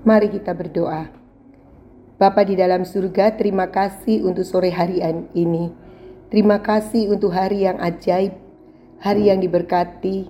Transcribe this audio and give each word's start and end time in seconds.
Mari 0.00 0.32
kita 0.32 0.56
berdoa. 0.56 1.12
Bapa 2.16 2.40
di 2.48 2.56
dalam 2.56 2.88
surga, 2.88 3.36
terima 3.36 3.68
kasih 3.68 4.24
untuk 4.24 4.48
sore 4.48 4.72
hari 4.72 5.04
ini. 5.36 5.68
Terima 6.32 6.56
kasih 6.64 7.12
untuk 7.12 7.36
hari 7.36 7.68
yang 7.68 7.76
ajaib, 7.76 8.32
hari 8.96 9.28
yang 9.28 9.44
diberkati, 9.44 10.24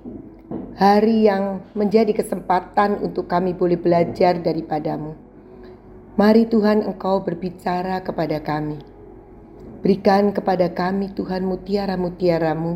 hari 0.74 1.30
yang 1.30 1.62
menjadi 1.78 2.10
kesempatan 2.10 2.98
untuk 2.98 3.30
kami 3.30 3.54
boleh 3.54 3.78
belajar 3.78 4.42
daripadamu. 4.42 5.14
Mari 6.18 6.50
Tuhan 6.50 6.82
Engkau 6.90 7.22
berbicara 7.22 8.02
kepada 8.02 8.42
kami. 8.42 8.82
Berikan 9.86 10.34
kepada 10.34 10.66
kami 10.74 11.14
Tuhan 11.14 11.46
mutiara-mutiaramu 11.46 12.74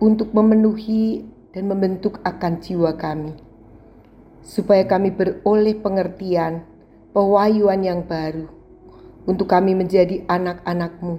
untuk 0.00 0.32
memenuhi 0.32 1.28
dan 1.52 1.68
membentuk 1.68 2.16
akan 2.24 2.64
jiwa 2.64 2.96
kami 2.96 3.45
supaya 4.46 4.86
kami 4.86 5.10
beroleh 5.10 5.74
pengertian, 5.82 6.62
pewahyuan 7.10 7.82
yang 7.82 8.06
baru, 8.06 8.46
untuk 9.26 9.50
kami 9.50 9.74
menjadi 9.74 10.22
anak-anakmu 10.30 11.18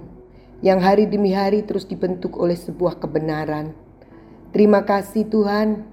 yang 0.64 0.80
hari 0.80 1.04
demi 1.04 1.36
hari 1.36 1.62
terus 1.62 1.84
dibentuk 1.84 2.40
oleh 2.40 2.56
sebuah 2.56 2.98
kebenaran. 2.98 3.76
Terima 4.50 4.82
kasih 4.82 5.28
Tuhan, 5.28 5.84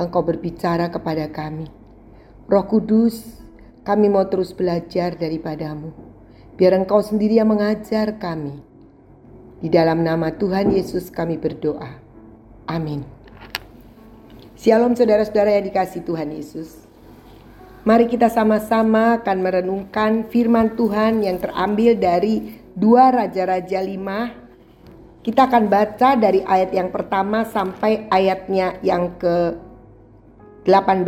Engkau 0.00 0.24
berbicara 0.24 0.88
kepada 0.88 1.28
kami. 1.28 1.68
Roh 2.48 2.64
Kudus, 2.64 3.44
kami 3.84 4.08
mau 4.08 4.24
terus 4.26 4.56
belajar 4.56 5.14
daripadamu. 5.14 5.92
Biar 6.56 6.74
Engkau 6.74 7.04
sendiri 7.04 7.38
yang 7.38 7.52
mengajar 7.52 8.16
kami. 8.16 8.64
Di 9.60 9.68
dalam 9.68 10.02
nama 10.02 10.32
Tuhan 10.34 10.72
Yesus 10.72 11.12
kami 11.12 11.36
berdoa. 11.36 12.00
Amin. 12.66 13.17
Shalom 14.58 14.98
saudara-saudara 14.98 15.54
yang 15.54 15.70
dikasih 15.70 16.02
Tuhan 16.02 16.34
Yesus. 16.34 16.82
Mari 17.86 18.10
kita 18.10 18.26
sama-sama 18.26 19.22
akan 19.22 19.38
merenungkan 19.38 20.26
firman 20.34 20.74
Tuhan 20.74 21.22
yang 21.22 21.38
terambil 21.38 21.94
dari 21.94 22.58
dua 22.74 23.14
Raja-Raja 23.14 23.78
5. 23.78 25.22
Kita 25.22 25.46
akan 25.46 25.64
baca 25.70 26.18
dari 26.18 26.42
ayat 26.42 26.74
yang 26.74 26.90
pertama 26.90 27.46
sampai 27.46 28.10
ayatnya 28.10 28.82
yang 28.82 29.14
ke 29.14 29.54
18. 30.66 31.06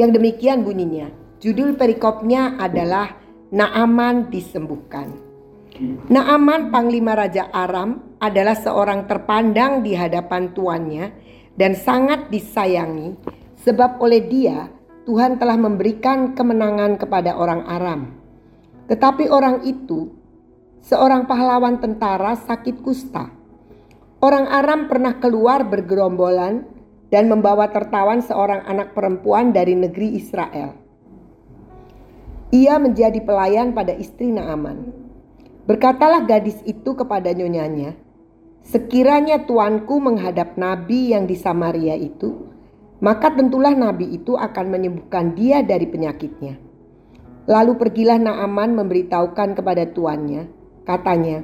Yang 0.00 0.10
demikian 0.16 0.64
bunyinya. 0.64 1.12
Judul 1.36 1.76
perikopnya 1.76 2.56
adalah 2.56 3.12
Naaman 3.52 4.32
disembuhkan. 4.32 5.12
Naaman 6.08 6.72
Panglima 6.72 7.12
Raja 7.12 7.52
Aram 7.52 8.16
adalah 8.24 8.56
seorang 8.56 9.04
terpandang 9.04 9.84
di 9.84 9.92
hadapan 9.92 10.56
tuannya 10.56 11.28
dan 11.60 11.76
sangat 11.76 12.32
disayangi 12.32 13.20
sebab 13.60 14.00
oleh 14.00 14.24
dia 14.24 14.72
Tuhan 15.04 15.36
telah 15.36 15.60
memberikan 15.60 16.32
kemenangan 16.32 16.96
kepada 16.96 17.36
orang 17.36 17.68
Aram. 17.68 18.16
Tetapi 18.88 19.28
orang 19.28 19.60
itu 19.68 20.08
seorang 20.80 21.28
pahlawan 21.28 21.76
tentara 21.76 22.32
sakit 22.32 22.80
kusta. 22.80 23.28
Orang 24.24 24.48
Aram 24.48 24.88
pernah 24.88 25.20
keluar 25.20 25.68
bergerombolan 25.68 26.64
dan 27.12 27.28
membawa 27.28 27.68
tertawan 27.68 28.24
seorang 28.24 28.64
anak 28.64 28.96
perempuan 28.96 29.52
dari 29.52 29.76
negeri 29.76 30.16
Israel. 30.16 30.72
Ia 32.56 32.80
menjadi 32.80 33.20
pelayan 33.20 33.76
pada 33.76 33.92
istri 33.92 34.32
Naaman. 34.32 34.96
Berkatalah 35.68 36.24
gadis 36.24 36.58
itu 36.66 36.96
kepada 36.98 37.30
nyonyanya, 37.30 37.94
Sekiranya 38.64 39.48
tuanku 39.48 39.98
menghadap 39.98 40.54
nabi 40.60 41.16
yang 41.16 41.24
di 41.24 41.34
Samaria 41.34 41.96
itu, 41.96 42.50
maka 43.00 43.32
tentulah 43.32 43.72
nabi 43.72 44.12
itu 44.12 44.36
akan 44.36 44.66
menyembuhkan 44.68 45.32
dia 45.32 45.64
dari 45.64 45.88
penyakitnya. 45.88 46.60
Lalu 47.48 47.72
pergilah 47.80 48.20
Naaman 48.20 48.76
memberitahukan 48.76 49.56
kepada 49.56 49.88
tuannya, 49.90 50.46
katanya, 50.84 51.42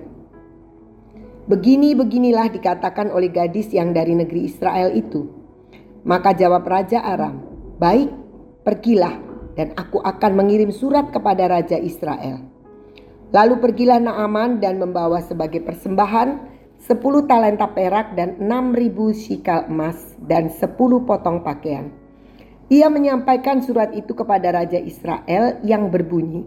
Begini-beginilah 1.47 2.51
dikatakan 2.51 3.15
oleh 3.15 3.31
gadis 3.31 3.71
yang 3.71 3.95
dari 3.95 4.19
negeri 4.19 4.51
Israel 4.51 4.91
itu. 4.91 5.31
Maka 6.03 6.35
jawab 6.35 6.67
Raja 6.67 6.99
Aram, 7.07 7.39
Baik, 7.79 8.11
pergilah 8.67 9.15
dan 9.55 9.71
aku 9.79 10.03
akan 10.03 10.33
mengirim 10.35 10.75
surat 10.75 11.15
kepada 11.15 11.47
Raja 11.47 11.79
Israel. 11.79 12.43
Lalu 13.31 13.63
pergilah 13.63 14.03
Naaman 14.03 14.59
dan 14.59 14.83
membawa 14.83 15.23
sebagai 15.23 15.63
persembahan 15.63 16.56
10 16.87 17.03
talenta 17.27 17.67
perak 17.67 18.15
dan 18.15 18.39
6000 18.39 19.11
sikal 19.19 19.67
emas 19.67 19.99
dan 20.23 20.55
10 20.55 20.79
potong 21.03 21.43
pakaian. 21.43 21.91
Ia 22.71 22.87
menyampaikan 22.87 23.63
surat 23.63 23.91
itu 23.95 24.15
kepada 24.15 24.55
Raja 24.55 24.79
Israel 24.79 25.59
yang 25.67 25.91
berbunyi, 25.91 26.47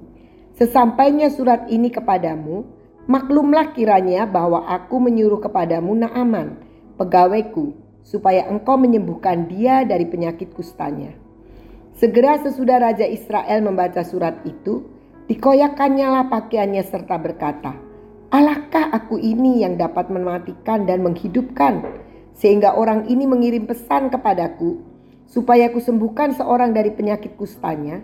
Sesampainya 0.60 1.32
surat 1.32 1.72
ini 1.72 1.88
kepadamu, 1.88 2.68
maklumlah 3.08 3.72
kiranya 3.72 4.28
bahwa 4.28 4.68
aku 4.68 5.00
menyuruh 5.00 5.40
kepadamu 5.40 5.96
Naaman, 5.96 6.60
pegawaiku, 7.00 7.72
supaya 8.04 8.44
engkau 8.52 8.76
menyembuhkan 8.76 9.48
dia 9.48 9.88
dari 9.88 10.04
penyakit 10.04 10.52
kustanya. 10.52 11.16
Segera 11.96 12.44
sesudah 12.44 12.76
Raja 12.92 13.08
Israel 13.08 13.64
membaca 13.64 14.04
surat 14.04 14.44
itu, 14.44 14.84
dikoyakannya 15.32 16.08
lah 16.12 16.26
pakaiannya 16.28 16.84
serta 16.84 17.16
berkata, 17.16 17.80
Aku 18.90 19.22
ini 19.22 19.62
yang 19.62 19.78
dapat 19.78 20.10
mematikan 20.10 20.84
dan 20.84 21.06
menghidupkan, 21.06 21.86
sehingga 22.34 22.74
orang 22.76 23.06
ini 23.08 23.30
mengirim 23.30 23.70
pesan 23.70 24.10
kepadaku, 24.10 24.82
supaya 25.30 25.70
aku 25.70 25.78
sembuhkan 25.78 26.34
seorang 26.34 26.74
dari 26.74 26.90
penyakit 26.94 27.38
kustanya? 27.38 28.02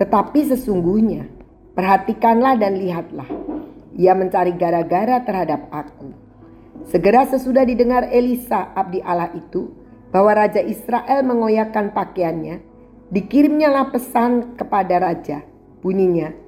Tetapi 0.00 0.40
sesungguhnya, 0.52 1.28
perhatikanlah 1.76 2.56
dan 2.56 2.80
lihatlah, 2.80 3.28
ia 3.96 4.12
mencari 4.16 4.56
gara-gara 4.56 5.20
terhadap 5.24 5.68
aku. 5.68 6.12
Segera 6.88 7.28
sesudah 7.28 7.64
didengar 7.64 8.08
Elisa, 8.12 8.72
abdi 8.76 9.00
Allah 9.00 9.32
itu, 9.36 9.72
bahwa 10.12 10.32
Raja 10.32 10.60
Israel 10.60 11.24
mengoyakkan 11.24 11.92
pakaiannya, 11.92 12.60
dikirimnyalah 13.12 13.92
pesan 13.92 14.56
kepada 14.56 15.00
Raja, 15.02 15.42
bunyinya, 15.80 16.46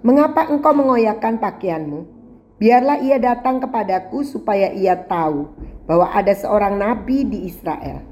Mengapa 0.00 0.48
engkau 0.48 0.72
mengoyakkan 0.72 1.36
pakaianmu? 1.36 2.19
Biarlah 2.60 3.00
ia 3.00 3.16
datang 3.16 3.56
kepadaku 3.56 4.20
supaya 4.20 4.68
ia 4.68 4.92
tahu 4.92 5.48
bahwa 5.88 6.12
ada 6.12 6.36
seorang 6.36 6.76
nabi 6.76 7.24
di 7.24 7.48
Israel. 7.48 8.04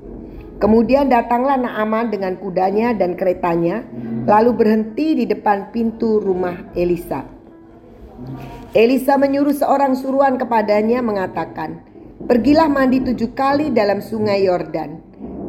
Kemudian 0.57 1.13
datanglah 1.13 1.61
Naaman 1.61 2.09
dengan 2.09 2.33
kudanya 2.41 2.97
dan 2.97 3.13
keretanya, 3.13 3.85
lalu 4.25 4.57
berhenti 4.57 5.21
di 5.21 5.25
depan 5.29 5.69
pintu 5.69 6.17
rumah 6.17 6.65
Elisa. 6.73 7.29
Elisa 8.73 9.21
menyuruh 9.21 9.53
seorang 9.53 9.93
suruhan 9.93 10.41
kepadanya 10.41 11.05
mengatakan, 11.05 11.85
Pergilah 12.25 12.73
mandi 12.73 13.05
tujuh 13.05 13.37
kali 13.37 13.69
dalam 13.69 14.01
sungai 14.01 14.49
Yordan, 14.49 14.99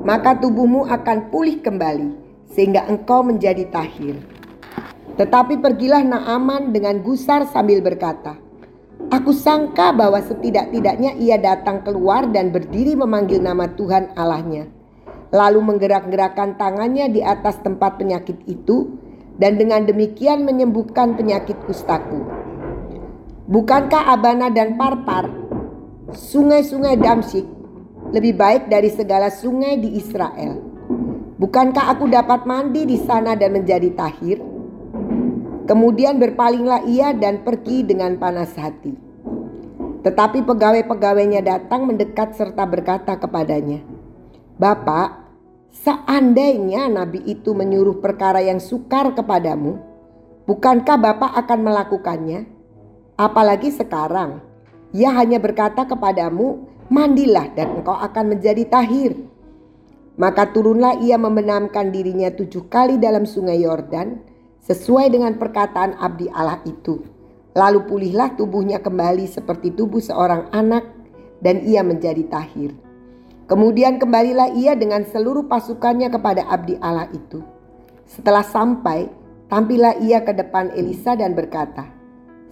maka 0.04 0.36
tubuhmu 0.36 0.92
akan 0.92 1.32
pulih 1.32 1.64
kembali, 1.64 2.14
sehingga 2.52 2.84
engkau 2.86 3.24
menjadi 3.24 3.64
tahir. 3.72 4.20
Tetapi 5.16 5.56
pergilah 5.64 6.04
Naaman 6.04 6.76
dengan 6.76 7.00
gusar 7.00 7.48
sambil 7.48 7.80
berkata, 7.80 8.49
Aku 9.10 9.34
sangka 9.34 9.90
bahwa 9.90 10.22
setidak-tidaknya 10.22 11.18
ia 11.18 11.42
datang 11.42 11.82
keluar 11.82 12.30
dan 12.30 12.54
berdiri 12.54 12.94
memanggil 12.94 13.42
nama 13.42 13.66
Tuhan 13.74 14.14
Allahnya. 14.14 14.70
Lalu 15.34 15.66
menggerak-gerakkan 15.66 16.62
tangannya 16.62 17.10
di 17.10 17.26
atas 17.26 17.58
tempat 17.66 17.98
penyakit 17.98 18.38
itu 18.46 19.02
dan 19.42 19.58
dengan 19.58 19.90
demikian 19.90 20.46
menyembuhkan 20.46 21.18
penyakit 21.18 21.58
kustaku. 21.66 22.22
Bukankah 23.50 24.14
Abana 24.14 24.54
dan 24.54 24.78
Parpar, 24.78 25.26
sungai-sungai 26.14 27.02
Damsik, 27.02 27.50
lebih 28.14 28.38
baik 28.38 28.70
dari 28.70 28.94
segala 28.94 29.34
sungai 29.34 29.82
di 29.82 29.98
Israel? 29.98 30.62
Bukankah 31.42 31.98
aku 31.98 32.06
dapat 32.14 32.46
mandi 32.46 32.86
di 32.86 33.02
sana 33.02 33.34
dan 33.34 33.58
menjadi 33.58 33.90
tahir? 33.98 34.49
Kemudian 35.70 36.18
berpalinglah 36.18 36.82
ia 36.90 37.14
dan 37.14 37.46
pergi 37.46 37.86
dengan 37.86 38.18
panas 38.18 38.58
hati. 38.58 38.90
Tetapi 40.02 40.42
pegawai-pegawainya 40.42 41.46
datang 41.46 41.86
mendekat 41.86 42.34
serta 42.34 42.66
berkata 42.66 43.14
kepadanya, 43.22 43.86
Bapak, 44.58 45.30
seandainya 45.70 46.90
nabi 46.90 47.22
itu 47.30 47.54
menyuruh 47.54 48.02
perkara 48.02 48.42
yang 48.42 48.58
sukar 48.58 49.14
kepadamu, 49.14 49.78
bukankah 50.50 50.98
Bapak 50.98 51.38
akan 51.46 51.60
melakukannya? 51.62 52.50
Apalagi 53.14 53.70
sekarang, 53.70 54.42
ia 54.90 55.14
hanya 55.14 55.38
berkata 55.38 55.86
kepadamu, 55.86 56.66
mandilah 56.90 57.46
dan 57.54 57.78
engkau 57.78 57.94
akan 57.94 58.26
menjadi 58.34 58.66
tahir. 58.66 59.14
Maka 60.18 60.50
turunlah 60.50 60.98
ia 61.06 61.22
membenamkan 61.22 61.94
dirinya 61.94 62.34
tujuh 62.34 62.66
kali 62.74 62.98
dalam 62.98 63.30
sungai 63.30 63.62
Yordan, 63.62 64.39
sesuai 64.70 65.10
dengan 65.10 65.34
perkataan 65.42 65.98
abdi 65.98 66.30
Allah 66.30 66.62
itu. 66.70 67.02
Lalu 67.58 67.90
pulihlah 67.90 68.38
tubuhnya 68.38 68.78
kembali 68.78 69.26
seperti 69.26 69.74
tubuh 69.74 69.98
seorang 69.98 70.54
anak 70.54 70.86
dan 71.42 71.66
ia 71.66 71.82
menjadi 71.82 72.22
tahir. 72.30 72.78
Kemudian 73.50 73.98
kembalilah 73.98 74.54
ia 74.54 74.78
dengan 74.78 75.02
seluruh 75.10 75.50
pasukannya 75.50 76.14
kepada 76.14 76.46
abdi 76.46 76.78
Allah 76.78 77.10
itu. 77.10 77.42
Setelah 78.06 78.46
sampai, 78.46 79.10
tampillah 79.50 79.98
ia 80.06 80.22
ke 80.22 80.38
depan 80.38 80.70
Elisa 80.78 81.18
dan 81.18 81.34
berkata, 81.34 81.90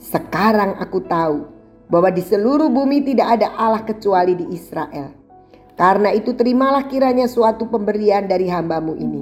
"Sekarang 0.02 0.74
aku 0.81 1.06
tahu 1.06 1.46
bahwa 1.86 2.10
di 2.10 2.25
seluruh 2.25 2.74
bumi 2.74 3.06
tidak 3.06 3.38
ada 3.38 3.54
Allah 3.54 3.86
kecuali 3.86 4.34
di 4.34 4.58
Israel. 4.58 5.14
Karena 5.78 6.10
itu 6.10 6.34
terimalah 6.34 6.90
kiranya 6.90 7.30
suatu 7.30 7.69
pemberian 7.69 8.25
dari 8.25 8.50
hambamu 8.50 8.98
ini." 8.98 9.22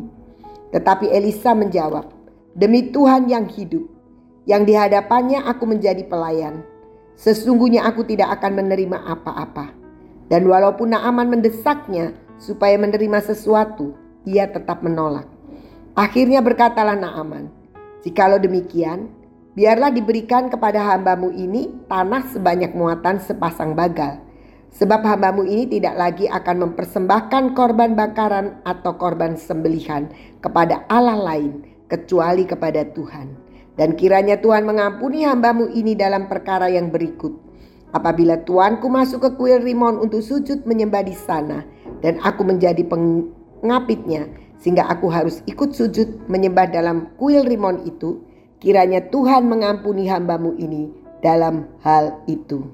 Tetapi 0.72 1.12
Elisa 1.12 1.52
menjawab, 1.52 2.15
"Demi 2.56 2.90
Tuhan 2.90 3.28
yang 3.28 3.52
hidup, 3.52 3.84
yang 4.48 4.64
di 4.64 4.74
hadapannya 4.74 5.44
aku 5.44 5.68
menjadi 5.68 6.08
pelayan, 6.08 6.64
sesungguhnya 7.20 7.84
aku 7.84 8.08
tidak 8.08 8.40
akan 8.40 8.64
menerima 8.64 8.96
apa-apa." 8.96 9.76
Dan 10.32 10.50
walaupun 10.50 10.96
Naaman 10.96 11.30
mendesaknya 11.30 12.16
supaya 12.42 12.80
menerima 12.80 13.22
sesuatu, 13.22 13.94
ia 14.26 14.50
tetap 14.50 14.82
menolak. 14.82 15.30
Akhirnya 15.94 16.42
berkatalah 16.42 16.98
Naaman, 16.98 17.54
Jikalau 18.06 18.38
demikian, 18.38 19.10
biarlah 19.58 19.90
diberikan 19.90 20.46
kepada 20.54 20.78
hambamu 20.78 21.34
ini 21.34 21.74
tanah 21.90 22.30
sebanyak 22.30 22.78
muatan 22.78 23.18
sepasang 23.18 23.74
bagal. 23.74 24.22
Sebab 24.76 25.02
hambamu 25.02 25.42
ini 25.42 25.66
tidak 25.66 25.98
lagi 25.98 26.30
akan 26.30 26.70
mempersembahkan 26.70 27.58
korban 27.58 27.98
bakaran 27.98 28.62
atau 28.62 28.94
korban 29.00 29.34
sembelihan 29.40 30.12
kepada 30.38 30.86
Allah 30.86 31.18
lain 31.18 31.75
kecuali 31.92 32.48
kepada 32.48 32.86
Tuhan. 32.92 33.28
Dan 33.76 34.00
kiranya 34.00 34.40
Tuhan 34.40 34.64
mengampuni 34.64 35.28
hambamu 35.28 35.68
ini 35.68 35.94
dalam 36.00 36.32
perkara 36.32 36.72
yang 36.72 36.90
berikut. 36.94 37.36
Apabila 37.92 38.40
Tuanku 38.44 38.88
masuk 38.88 39.24
ke 39.24 39.30
kuil 39.36 39.60
Rimon 39.64 40.00
untuk 40.00 40.24
sujud 40.24 40.64
menyembah 40.64 41.04
di 41.04 41.16
sana 41.16 41.64
dan 42.00 42.20
aku 42.24 42.44
menjadi 42.44 42.84
pengapitnya 42.88 44.28
sehingga 44.66 44.88
aku 44.90 45.12
harus 45.12 45.46
ikut 45.46 45.78
sujud 45.78 46.26
menyembah 46.26 46.72
dalam 46.72 47.14
kuil 47.22 47.46
rimon 47.46 47.86
itu, 47.86 48.24
kiranya 48.58 49.04
Tuhan 49.14 49.46
mengampuni 49.46 50.10
hambamu 50.10 50.58
ini 50.58 50.90
dalam 51.22 51.70
hal 51.86 52.26
itu. 52.26 52.66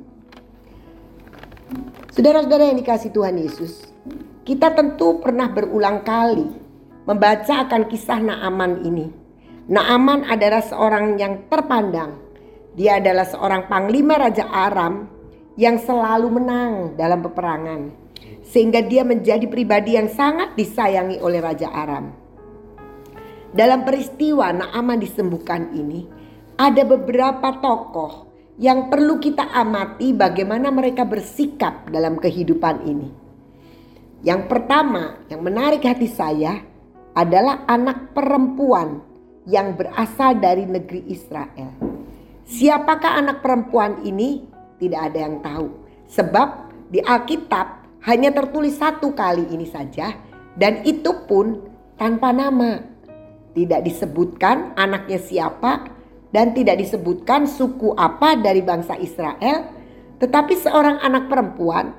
Saudara-saudara 2.15 2.71
yang 2.71 2.79
dikasih 2.79 3.11
Tuhan 3.11 3.35
Yesus, 3.39 3.91
kita 4.47 4.71
tentu 4.71 5.19
pernah 5.19 5.51
berulang 5.51 6.03
kali 6.03 6.60
membaca 7.05 7.65
akan 7.65 7.89
kisah 7.89 8.19
Naaman 8.21 8.85
ini. 8.85 9.07
Naaman 9.71 10.27
adalah 10.27 10.61
seorang 10.61 11.17
yang 11.17 11.47
terpandang. 11.47 12.17
Dia 12.77 12.99
adalah 13.03 13.27
seorang 13.27 13.67
panglima 13.67 14.19
Raja 14.19 14.47
Aram 14.47 15.07
yang 15.59 15.77
selalu 15.77 16.27
menang 16.31 16.95
dalam 16.95 17.19
peperangan 17.19 17.81
sehingga 18.41 18.83
dia 18.83 19.07
menjadi 19.07 19.47
pribadi 19.47 19.95
yang 19.95 20.11
sangat 20.11 20.55
disayangi 20.59 21.19
oleh 21.23 21.39
Raja 21.39 21.71
Aram. 21.71 22.11
Dalam 23.51 23.83
peristiwa 23.83 24.51
Naaman 24.55 24.99
disembuhkan 24.99 25.75
ini, 25.75 26.07
ada 26.55 26.83
beberapa 26.87 27.59
tokoh 27.59 28.31
yang 28.59 28.87
perlu 28.87 29.19
kita 29.19 29.51
amati 29.51 30.15
bagaimana 30.15 30.71
mereka 30.71 31.03
bersikap 31.03 31.87
dalam 31.91 32.19
kehidupan 32.19 32.87
ini. 32.87 33.09
Yang 34.21 34.41
pertama 34.47 35.17
yang 35.27 35.41
menarik 35.41 35.81
hati 35.81 36.05
saya 36.05 36.70
adalah 37.15 37.67
anak 37.67 38.15
perempuan 38.15 39.03
yang 39.49 39.75
berasal 39.75 40.37
dari 40.37 40.63
negeri 40.63 41.03
Israel. 41.11 41.71
Siapakah 42.47 43.19
anak 43.19 43.43
perempuan 43.43 44.03
ini? 44.05 44.45
Tidak 44.79 44.97
ada 44.97 45.19
yang 45.19 45.39
tahu. 45.45 45.67
Sebab 46.09 46.47
di 46.91 46.99
Alkitab 46.99 47.67
hanya 48.09 48.33
tertulis 48.33 48.75
satu 48.75 49.13
kali 49.13 49.47
ini 49.53 49.69
saja 49.69 50.11
dan 50.57 50.83
itu 50.83 51.25
pun 51.29 51.61
tanpa 51.95 52.33
nama. 52.33 52.81
Tidak 53.51 53.83
disebutkan 53.83 54.75
anaknya 54.79 55.19
siapa 55.19 55.91
dan 56.31 56.55
tidak 56.55 56.79
disebutkan 56.79 57.43
suku 57.45 57.91
apa 57.99 58.39
dari 58.39 58.63
bangsa 58.63 58.95
Israel, 58.95 59.67
tetapi 60.17 60.55
seorang 60.55 61.03
anak 61.03 61.27
perempuan 61.27 61.91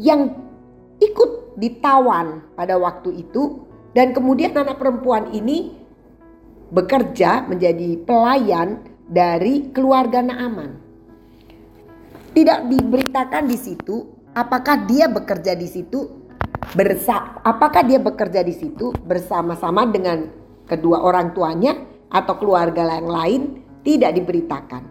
yang 0.00 0.32
ikut 0.96 1.56
ditawan 1.60 2.40
pada 2.56 2.80
waktu 2.80 3.20
itu 3.20 3.65
dan 3.96 4.12
kemudian 4.12 4.52
anak 4.52 4.76
perempuan 4.76 5.32
ini 5.32 5.72
bekerja 6.68 7.48
menjadi 7.48 7.96
pelayan 8.04 8.84
dari 9.08 9.72
keluarga 9.72 10.20
Naaman. 10.20 10.76
Tidak 12.36 12.68
diberitakan 12.68 13.48
di 13.48 13.56
situ 13.56 14.04
apakah 14.36 14.84
dia 14.84 15.08
bekerja 15.08 15.56
di 15.56 15.64
situ 15.64 16.28
bersa 16.76 17.40
apakah 17.40 17.80
dia 17.88 17.96
bekerja 17.96 18.44
di 18.44 18.52
situ 18.52 18.92
bersama-sama 18.92 19.88
dengan 19.88 20.28
kedua 20.68 21.00
orang 21.00 21.32
tuanya 21.32 21.72
atau 22.12 22.36
keluarga 22.36 22.84
yang 23.00 23.08
lain 23.08 23.42
tidak 23.80 24.12
diberitakan. 24.12 24.84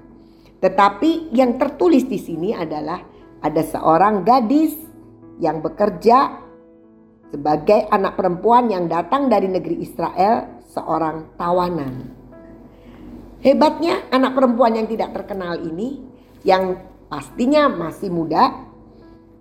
Tetapi 0.57 1.29
yang 1.29 1.61
tertulis 1.61 2.09
di 2.09 2.17
sini 2.17 2.57
adalah 2.57 2.97
ada 3.37 3.61
seorang 3.61 4.25
gadis 4.25 4.73
yang 5.37 5.61
bekerja 5.61 6.44
sebagai 7.33 7.87
anak 7.89 8.17
perempuan 8.19 8.69
yang 8.69 8.85
datang 8.85 9.29
dari 9.29 9.49
negeri 9.49 9.81
Israel, 9.81 10.61
seorang 10.69 11.37
tawanan. 11.39 11.93
Hebatnya 13.39 14.09
anak 14.09 14.33
perempuan 14.33 14.75
yang 14.75 14.87
tidak 14.89 15.13
terkenal 15.13 15.61
ini 15.61 16.01
yang 16.41 16.81
pastinya 17.07 17.69
masih 17.69 18.09
muda 18.09 18.65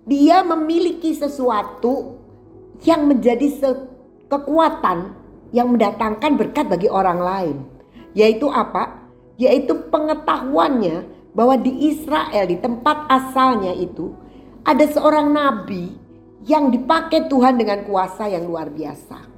dia 0.05 0.45
memiliki 0.45 1.17
sesuatu 1.17 2.21
yang 2.85 3.09
menjadi 3.09 3.73
kekuatan 4.29 5.17
yang 5.49 5.73
mendatangkan 5.73 6.37
berkat 6.37 6.69
bagi 6.69 6.85
orang 6.85 7.19
lain. 7.19 7.57
Yaitu 8.13 8.45
apa? 8.47 9.01
Yaitu 9.41 9.89
pengetahuannya 9.89 11.09
bahwa 11.33 11.57
di 11.59 11.89
Israel 11.91 12.45
di 12.47 12.55
tempat 12.61 13.09
asalnya 13.09 13.73
itu 13.73 14.13
ada 14.61 14.85
seorang 14.87 15.33
nabi 15.33 16.04
yang 16.45 16.69
dipakai 16.69 17.25
Tuhan 17.25 17.57
dengan 17.57 17.83
kuasa 17.83 18.29
yang 18.29 18.45
luar 18.45 18.69
biasa. 18.69 19.33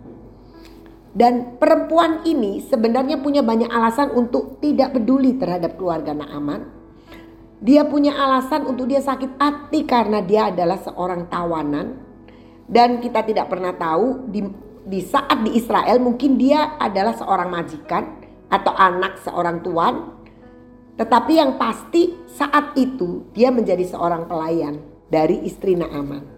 Dan 1.18 1.58
perempuan 1.58 2.22
ini 2.28 2.62
sebenarnya 2.62 3.18
punya 3.18 3.42
banyak 3.42 3.72
alasan 3.72 4.14
untuk 4.14 4.62
tidak 4.62 4.94
peduli 4.94 5.34
terhadap 5.40 5.74
keluarga 5.80 6.14
Naaman 6.14 6.78
dia 7.58 7.82
punya 7.90 8.14
alasan 8.14 8.70
untuk 8.70 8.86
dia 8.86 9.02
sakit 9.02 9.42
hati 9.42 9.82
karena 9.90 10.22
dia 10.22 10.54
adalah 10.54 10.78
seorang 10.78 11.26
tawanan. 11.26 12.06
Dan 12.68 13.00
kita 13.00 13.24
tidak 13.24 13.48
pernah 13.48 13.74
tahu 13.74 14.28
di, 14.28 14.44
di 14.86 15.00
saat 15.00 15.40
di 15.42 15.56
Israel 15.56 16.04
mungkin 16.04 16.36
dia 16.36 16.76
adalah 16.78 17.16
seorang 17.16 17.50
majikan 17.50 18.04
atau 18.52 18.76
anak 18.76 19.18
seorang 19.24 19.64
tuan. 19.66 20.14
Tetapi 21.00 21.34
yang 21.34 21.56
pasti 21.58 22.14
saat 22.30 22.78
itu 22.78 23.26
dia 23.34 23.50
menjadi 23.50 23.88
seorang 23.88 24.30
pelayan 24.30 24.84
dari 25.10 25.42
istri 25.48 25.74
Naaman. 25.74 26.37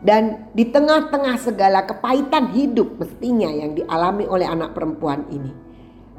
Dan 0.00 0.48
di 0.56 0.64
tengah-tengah 0.64 1.36
segala 1.36 1.84
kepahitan 1.84 2.56
hidup 2.56 2.96
mestinya 2.96 3.52
yang 3.52 3.76
dialami 3.76 4.24
oleh 4.24 4.48
anak 4.48 4.72
perempuan 4.72 5.28
ini. 5.28 5.52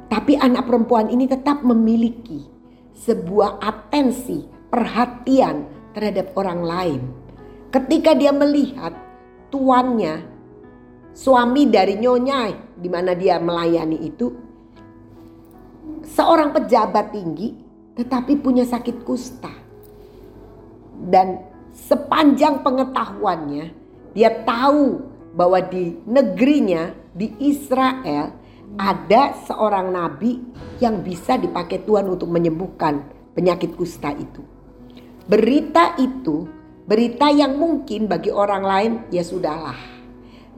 Tapi 0.06 0.38
anak 0.38 0.70
perempuan 0.70 1.10
ini 1.10 1.26
tetap 1.26 1.66
memiliki 1.66 2.46
sebuah 2.94 3.58
atensi, 3.58 4.46
perhatian 4.70 5.66
terhadap 5.98 6.30
orang 6.38 6.62
lain. 6.62 7.02
Ketika 7.74 8.14
dia 8.14 8.30
melihat 8.30 8.94
tuannya, 9.50 10.22
suami 11.10 11.66
dari 11.66 11.98
nyonya 11.98 12.54
di 12.78 12.86
mana 12.86 13.18
dia 13.18 13.42
melayani 13.42 13.98
itu, 13.98 14.30
seorang 16.06 16.54
pejabat 16.54 17.10
tinggi 17.10 17.56
tetapi 17.98 18.38
punya 18.38 18.62
sakit 18.62 19.02
kusta. 19.02 19.52
Dan 21.02 21.51
sepanjang 21.72 22.60
pengetahuannya, 22.60 23.72
dia 24.12 24.30
tahu 24.44 25.00
bahwa 25.32 25.58
di 25.64 25.96
negerinya, 26.04 26.92
di 27.16 27.32
Israel, 27.40 28.36
ada 28.76 29.36
seorang 29.44 29.92
nabi 29.92 30.40
yang 30.80 31.04
bisa 31.04 31.36
dipakai 31.36 31.84
Tuhan 31.84 32.08
untuk 32.08 32.28
menyembuhkan 32.32 33.04
penyakit 33.36 33.76
kusta 33.76 34.12
itu. 34.16 34.40
Berita 35.28 35.96
itu, 36.00 36.48
berita 36.88 37.28
yang 37.28 37.56
mungkin 37.56 38.08
bagi 38.08 38.32
orang 38.32 38.64
lain 38.64 38.92
ya 39.12 39.24
sudahlah. 39.24 39.76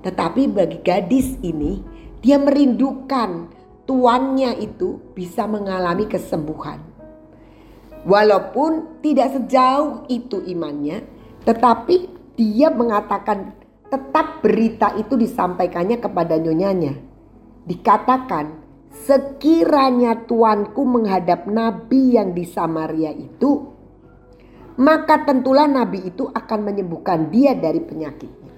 Tetapi 0.03 0.51
bagi 0.51 0.79
gadis 0.85 1.39
ini, 1.43 1.81
dia 2.23 2.39
merindukan 2.39 3.51
tuannya 3.85 4.57
itu 4.63 5.01
bisa 5.13 5.45
mengalami 5.45 6.09
kesembuhan. 6.09 6.94
Walaupun 8.05 9.01
tidak 9.01 9.33
sejauh 9.33 10.05
itu 10.13 10.45
imannya, 10.45 11.01
tetapi 11.49 12.09
dia 12.37 12.69
mengatakan 12.69 13.57
tetap 13.89 14.45
berita 14.45 14.93
itu 14.99 15.15
disampaikannya 15.17 16.03
kepada 16.03 16.37
nyonyanya 16.37 16.99
dikatakan 17.65 18.61
sekiranya 18.93 20.27
tuanku 20.29 20.85
menghadap 20.85 21.49
nabi 21.49 22.19
yang 22.19 22.37
di 22.37 22.45
Samaria 22.45 23.15
itu 23.15 23.75
maka 24.75 25.23
tentulah 25.23 25.71
nabi 25.71 26.11
itu 26.11 26.27
akan 26.27 26.61
menyembuhkan 26.67 27.31
dia 27.31 27.55
dari 27.55 27.79
penyakitnya. 27.79 28.53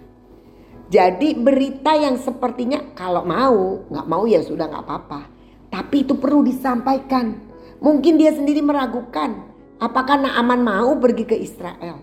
Jadi 0.87 1.37
berita 1.37 1.93
yang 1.93 2.17
sepertinya 2.17 2.95
kalau 2.97 3.27
mau, 3.27 3.85
nggak 3.91 4.07
mau 4.09 4.25
ya 4.25 4.41
sudah 4.41 4.65
nggak 4.65 4.85
apa-apa. 4.87 5.21
Tapi 5.69 6.09
itu 6.09 6.17
perlu 6.17 6.41
disampaikan. 6.41 7.46
Mungkin 7.81 8.17
dia 8.17 8.33
sendiri 8.33 8.65
meragukan 8.65 9.47
apakah 9.81 10.17
Naaman 10.21 10.61
mau 10.65 10.97
pergi 10.97 11.25
ke 11.29 11.37
Israel. 11.37 12.01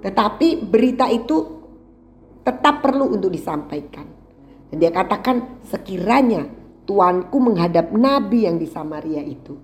Tetapi 0.00 0.64
berita 0.64 1.10
itu 1.10 1.60
tetap 2.40 2.80
perlu 2.80 3.10
untuk 3.12 3.28
disampaikan. 3.28 4.06
Dan 4.70 4.76
dia 4.78 4.94
katakan 4.94 5.60
sekiranya 5.66 6.46
tuanku 6.86 7.36
menghadap 7.42 7.90
nabi 7.92 8.46
yang 8.46 8.56
di 8.56 8.70
Samaria 8.70 9.20
itu. 9.20 9.58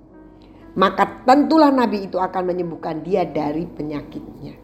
Maka 0.77 1.25
tentulah 1.25 1.73
nabi 1.73 2.05
itu 2.05 2.21
akan 2.21 2.43
menyembuhkan 2.53 3.01
dia 3.01 3.25
dari 3.25 3.65
penyakitnya. 3.65 4.55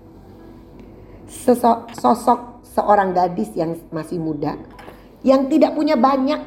Sosok, 1.24 1.96
sosok 1.96 2.52
seorang 2.72 3.16
gadis 3.16 3.52
yang 3.56 3.76
masih 3.88 4.20
muda 4.20 4.56
yang 5.22 5.46
tidak 5.46 5.76
punya 5.76 5.94
banyak 5.94 6.40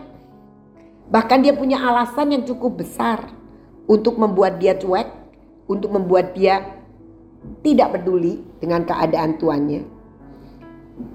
bahkan 1.07 1.39
dia 1.39 1.53
punya 1.53 1.79
alasan 1.79 2.33
yang 2.33 2.43
cukup 2.43 2.81
besar 2.81 3.29
untuk 3.85 4.17
membuat 4.17 4.57
dia 4.61 4.77
cuek 4.77 5.07
untuk 5.69 5.93
membuat 5.93 6.33
dia 6.37 6.81
tidak 7.61 7.99
peduli 7.99 8.41
dengan 8.61 8.85
keadaan 8.85 9.37
tuannya 9.37 9.81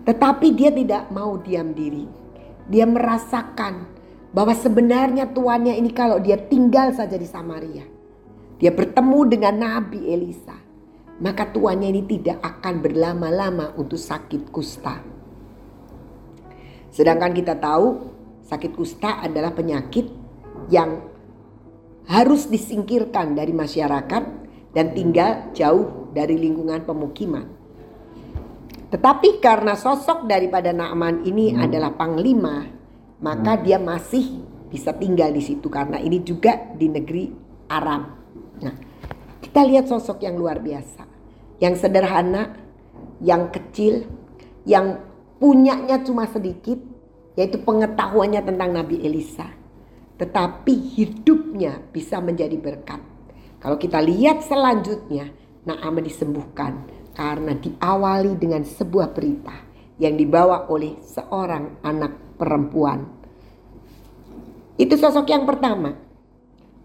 tetapi 0.07 0.55
dia 0.55 0.71
tidak 0.71 1.11
mau 1.11 1.39
diam 1.39 1.75
diri 1.75 2.07
dia 2.71 2.87
merasakan 2.87 3.87
bahwa 4.31 4.55
sebenarnya 4.55 5.31
tuannya 5.35 5.75
ini 5.75 5.91
kalau 5.91 6.23
dia 6.23 6.39
tinggal 6.39 6.95
saja 6.95 7.19
di 7.19 7.27
Samaria 7.27 7.87
dia 8.63 8.71
bertemu 8.71 9.21
dengan 9.27 9.55
Nabi 9.59 10.07
Elisa 10.11 10.71
maka 11.21 11.53
tuannya 11.53 11.93
ini 11.93 12.03
tidak 12.09 12.41
akan 12.41 12.81
berlama-lama 12.81 13.77
untuk 13.77 14.01
sakit 14.01 14.49
kusta. 14.49 15.05
Sedangkan 16.91 17.37
kita 17.37 17.61
tahu 17.61 18.09
sakit 18.49 18.73
kusta 18.73 19.21
adalah 19.21 19.53
penyakit 19.53 20.09
yang 20.73 21.10
harus 22.09 22.49
disingkirkan 22.49 23.37
dari 23.37 23.53
masyarakat 23.53 24.23
dan 24.71 24.87
tinggal 24.95 25.51
jauh 25.53 26.09
dari 26.15 26.39
lingkungan 26.39 26.87
pemukiman. 26.87 27.47
Tetapi 28.91 29.39
karena 29.39 29.79
sosok 29.79 30.27
daripada 30.27 30.75
Naaman 30.75 31.23
ini 31.27 31.55
adalah 31.55 31.95
panglima, 31.95 32.67
maka 33.23 33.59
dia 33.61 33.79
masih 33.79 34.43
bisa 34.71 34.95
tinggal 34.95 35.31
di 35.31 35.43
situ 35.43 35.67
karena 35.71 35.99
ini 35.99 36.23
juga 36.23 36.75
di 36.75 36.91
negeri 36.91 37.31
Aram. 37.71 38.03
Nah, 38.63 38.75
kita 39.39 39.63
lihat 39.63 39.87
sosok 39.87 40.27
yang 40.27 40.35
luar 40.35 40.59
biasa 40.59 41.11
yang 41.61 41.77
sederhana, 41.77 42.57
yang 43.21 43.53
kecil, 43.53 44.09
yang 44.65 44.97
punyanya 45.37 46.01
cuma 46.03 46.25
sedikit, 46.27 46.81
yaitu 47.37 47.61
pengetahuannya 47.61 48.41
tentang 48.43 48.73
Nabi 48.73 49.05
Elisa. 49.05 49.47
Tetapi 50.21 50.75
hidupnya 51.01 51.81
bisa 51.89 52.21
menjadi 52.21 52.61
berkat. 52.61 53.01
Kalau 53.57 53.81
kita 53.81 54.05
lihat 54.05 54.45
selanjutnya, 54.45 55.33
Naaman 55.65 56.05
disembuhkan 56.05 56.85
karena 57.17 57.57
diawali 57.57 58.37
dengan 58.37 58.65
sebuah 58.65 59.17
berita 59.17 59.53
yang 60.01 60.17
dibawa 60.17 60.69
oleh 60.69 61.01
seorang 61.05 61.81
anak 61.85 62.37
perempuan. 62.41 63.05
Itu 64.81 64.97
sosok 64.97 65.29
yang 65.29 65.45
pertama. 65.45 65.93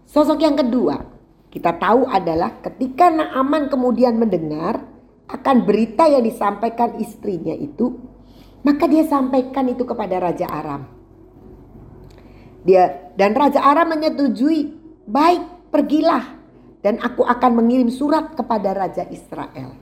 Sosok 0.04 0.40
yang 0.40 0.56
kedua, 0.56 1.00
kita 1.48 1.76
tahu 1.80 2.04
adalah 2.08 2.60
ketika 2.60 3.08
Naaman 3.08 3.72
kemudian 3.72 4.20
mendengar 4.20 4.84
akan 5.28 5.64
berita 5.64 6.04
yang 6.04 6.20
disampaikan 6.20 7.00
istrinya 7.00 7.56
itu, 7.56 7.96
maka 8.60 8.84
dia 8.84 9.08
sampaikan 9.08 9.64
itu 9.72 9.88
kepada 9.88 10.20
Raja 10.20 10.44
Aram. 10.44 10.84
Dia 12.66 13.14
dan 13.14 13.30
Raja 13.38 13.62
Aram 13.62 13.94
menyetujui, 13.94 14.74
"Baik, 15.06 15.70
pergilah 15.70 16.34
dan 16.82 16.98
aku 16.98 17.22
akan 17.22 17.62
mengirim 17.62 17.86
surat 17.86 18.34
kepada 18.34 18.74
Raja 18.74 19.06
Israel." 19.06 19.78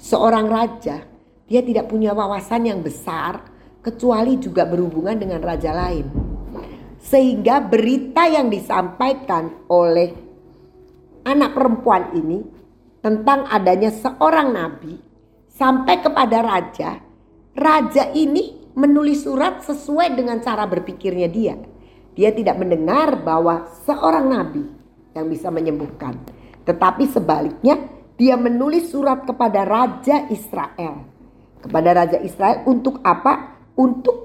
Seorang 0.00 0.48
raja, 0.48 1.04
dia 1.48 1.60
tidak 1.64 1.88
punya 1.88 2.16
wawasan 2.16 2.68
yang 2.68 2.80
besar 2.84 3.40
kecuali 3.80 4.36
juga 4.36 4.68
berhubungan 4.68 5.16
dengan 5.16 5.40
raja 5.40 5.72
lain. 5.72 6.04
Sehingga 7.00 7.62
berita 7.62 8.26
yang 8.26 8.50
disampaikan 8.50 9.68
oleh 9.70 10.10
anak 11.22 11.54
perempuan 11.54 12.12
ini 12.18 12.42
tentang 12.98 13.46
adanya 13.46 13.94
seorang 13.94 14.50
nabi 14.50 14.98
sampai 15.46 16.02
kepada 16.02 16.42
raja. 16.42 16.90
Raja 17.56 18.10
ini 18.12 18.74
menulis 18.76 19.24
surat 19.24 19.64
sesuai 19.64 20.12
dengan 20.12 20.42
cara 20.44 20.68
berpikirnya 20.68 21.28
dia. 21.30 21.56
Dia 22.16 22.32
tidak 22.32 22.56
mendengar 22.56 23.20
bahwa 23.20 23.68
seorang 23.84 24.26
nabi 24.26 24.64
yang 25.12 25.28
bisa 25.28 25.52
menyembuhkan. 25.52 26.16
Tetapi 26.64 27.04
sebaliknya 27.12 27.76
dia 28.16 28.40
menulis 28.40 28.88
surat 28.88 29.28
kepada 29.28 29.68
Raja 29.68 30.26
Israel. 30.32 31.04
Kepada 31.60 31.90
Raja 31.92 32.18
Israel 32.24 32.64
untuk 32.64 33.04
apa? 33.04 33.60
Untuk 33.76 34.16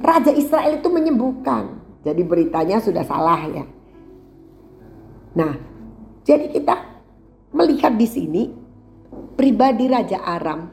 Raja 0.00 0.32
Israel 0.32 0.80
itu 0.80 0.88
menyembuhkan. 0.88 1.80
Jadi 2.04 2.20
beritanya 2.24 2.80
sudah 2.80 3.04
salah 3.04 3.40
ya. 3.48 3.64
Nah, 5.36 5.52
jadi 6.24 6.48
kita 6.48 6.74
melihat 7.52 7.92
di 7.96 8.08
sini 8.08 8.42
pribadi 9.36 9.84
Raja 9.88 10.24
Aram 10.24 10.68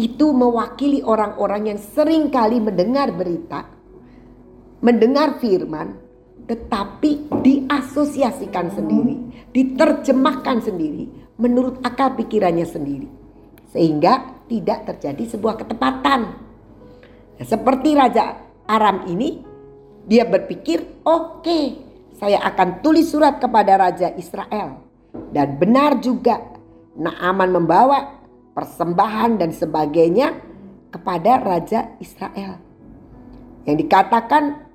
itu 0.00 0.32
mewakili 0.32 1.04
orang-orang 1.04 1.74
yang 1.74 1.80
sering 1.80 2.32
kali 2.32 2.56
mendengar 2.56 3.12
berita, 3.12 3.68
mendengar 4.80 5.40
firman, 5.40 5.96
tetapi 6.48 7.30
diasosiasikan 7.44 8.72
sendiri, 8.74 9.16
diterjemahkan 9.52 10.64
sendiri 10.64 11.36
menurut 11.40 11.80
akal 11.84 12.16
pikirannya 12.16 12.66
sendiri. 12.66 13.08
Sehingga 13.70 14.44
tidak 14.50 14.88
terjadi 14.90 15.38
sebuah 15.38 15.62
ketepatan. 15.62 16.20
Nah, 17.38 17.46
seperti 17.46 17.94
Raja 17.94 18.34
Aram 18.66 19.06
ini, 19.06 19.40
dia 20.04 20.26
berpikir, 20.26 21.06
oke, 21.06 21.40
okay, 21.40 21.64
saya 22.18 22.42
akan 22.42 22.82
tulis 22.82 23.08
surat 23.08 23.38
kepada 23.38 23.78
Raja 23.78 24.10
Israel. 24.18 24.82
Dan 25.30 25.56
benar 25.56 26.02
juga 26.02 26.36
Naaman 26.98 27.54
membawa 27.54 28.20
persembahan 28.52 29.38
dan 29.38 29.54
sebagainya 29.54 30.34
kepada 30.90 31.38
Raja 31.38 31.96
Israel. 32.02 32.58
Yang 33.64 33.76
dikatakan 33.86 34.69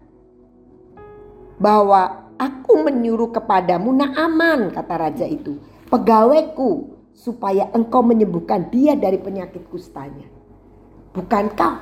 bahwa 1.59 2.31
aku 2.35 2.83
menyuruh 2.83 3.31
kepadamu 3.31 3.95
Naaman 3.95 4.71
kata 4.71 4.95
raja 4.95 5.25
itu. 5.27 5.59
Pegawaiku 5.87 6.95
supaya 7.15 7.71
engkau 7.71 8.03
menyembuhkan 8.03 8.67
dia 8.73 8.97
dari 8.97 9.15
penyakit 9.21 9.69
kustanya. 9.71 10.27
Bukankah 11.15 11.73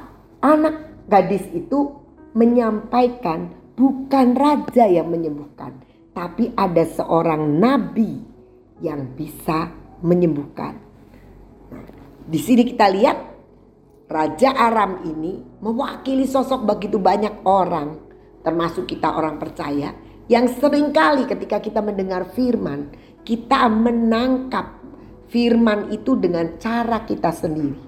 anak 0.45 1.07
gadis 1.09 1.43
itu 1.49 1.97
menyampaikan 2.37 3.49
bukan 3.73 4.37
raja 4.37 4.85
yang 4.85 5.09
menyembuhkan, 5.09 5.73
tapi 6.13 6.53
ada 6.53 6.85
seorang 6.85 7.57
nabi 7.57 8.21
yang 8.81 9.17
bisa 9.17 9.73
menyembuhkan. 10.05 10.77
Nah, 11.73 11.85
di 12.29 12.37
sini 12.37 12.61
kita 12.67 12.85
lihat 12.93 13.17
Raja 14.13 14.53
Aram 14.53 15.01
ini 15.09 15.41
mewakili 15.63 16.29
sosok 16.29 16.69
begitu 16.69 17.01
banyak 17.01 17.41
orang, 17.49 17.97
termasuk 18.43 18.85
kita 18.85 19.15
orang 19.15 19.39
percaya, 19.39 19.95
yang 20.27 20.47
sering 20.47 20.91
kali 20.91 21.27
ketika 21.27 21.59
kita 21.59 21.79
mendengar 21.79 22.27
firman, 22.31 22.91
kita 23.23 23.67
menangkap 23.71 24.79
firman 25.31 25.91
itu 25.91 26.19
dengan 26.19 26.59
cara 26.59 27.03
kita 27.07 27.31
sendiri. 27.31 27.79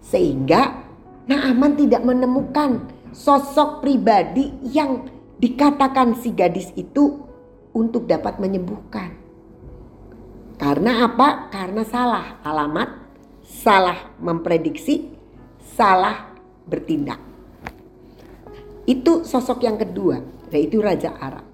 Sehingga 0.00 0.86
Naaman 1.24 1.72
tidak 1.74 2.04
menemukan 2.04 2.84
sosok 3.14 3.80
pribadi 3.80 4.52
yang 4.68 5.08
dikatakan 5.40 6.20
si 6.20 6.36
gadis 6.36 6.68
itu 6.76 7.24
untuk 7.72 8.04
dapat 8.04 8.36
menyembuhkan. 8.36 9.16
Karena 10.60 11.08
apa? 11.08 11.50
Karena 11.50 11.82
salah 11.82 12.38
alamat, 12.44 12.88
salah 13.42 14.14
memprediksi, 14.20 15.10
salah 15.74 16.30
bertindak. 16.68 17.33
Itu 18.84 19.24
sosok 19.24 19.64
yang 19.64 19.80
kedua, 19.80 20.20
yaitu 20.52 20.80
Raja 20.80 21.16
Arab. 21.16 21.44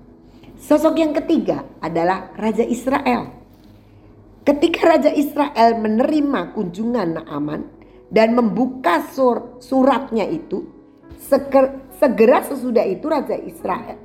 Sosok 0.61 0.99
yang 0.99 1.17
ketiga 1.17 1.65
adalah 1.81 2.35
Raja 2.37 2.67
Israel. 2.67 3.33
Ketika 4.45 4.97
Raja 4.97 5.11
Israel 5.15 5.79
menerima 5.79 6.53
kunjungan 6.53 7.23
Naaman 7.23 7.71
dan 8.11 8.35
membuka 8.35 9.05
sur 9.09 9.61
suratnya 9.63 10.27
itu, 10.27 10.81
Segera 12.01 12.41
sesudah 12.43 12.83
itu 12.89 13.07
Raja 13.07 13.37
Israel 13.37 14.01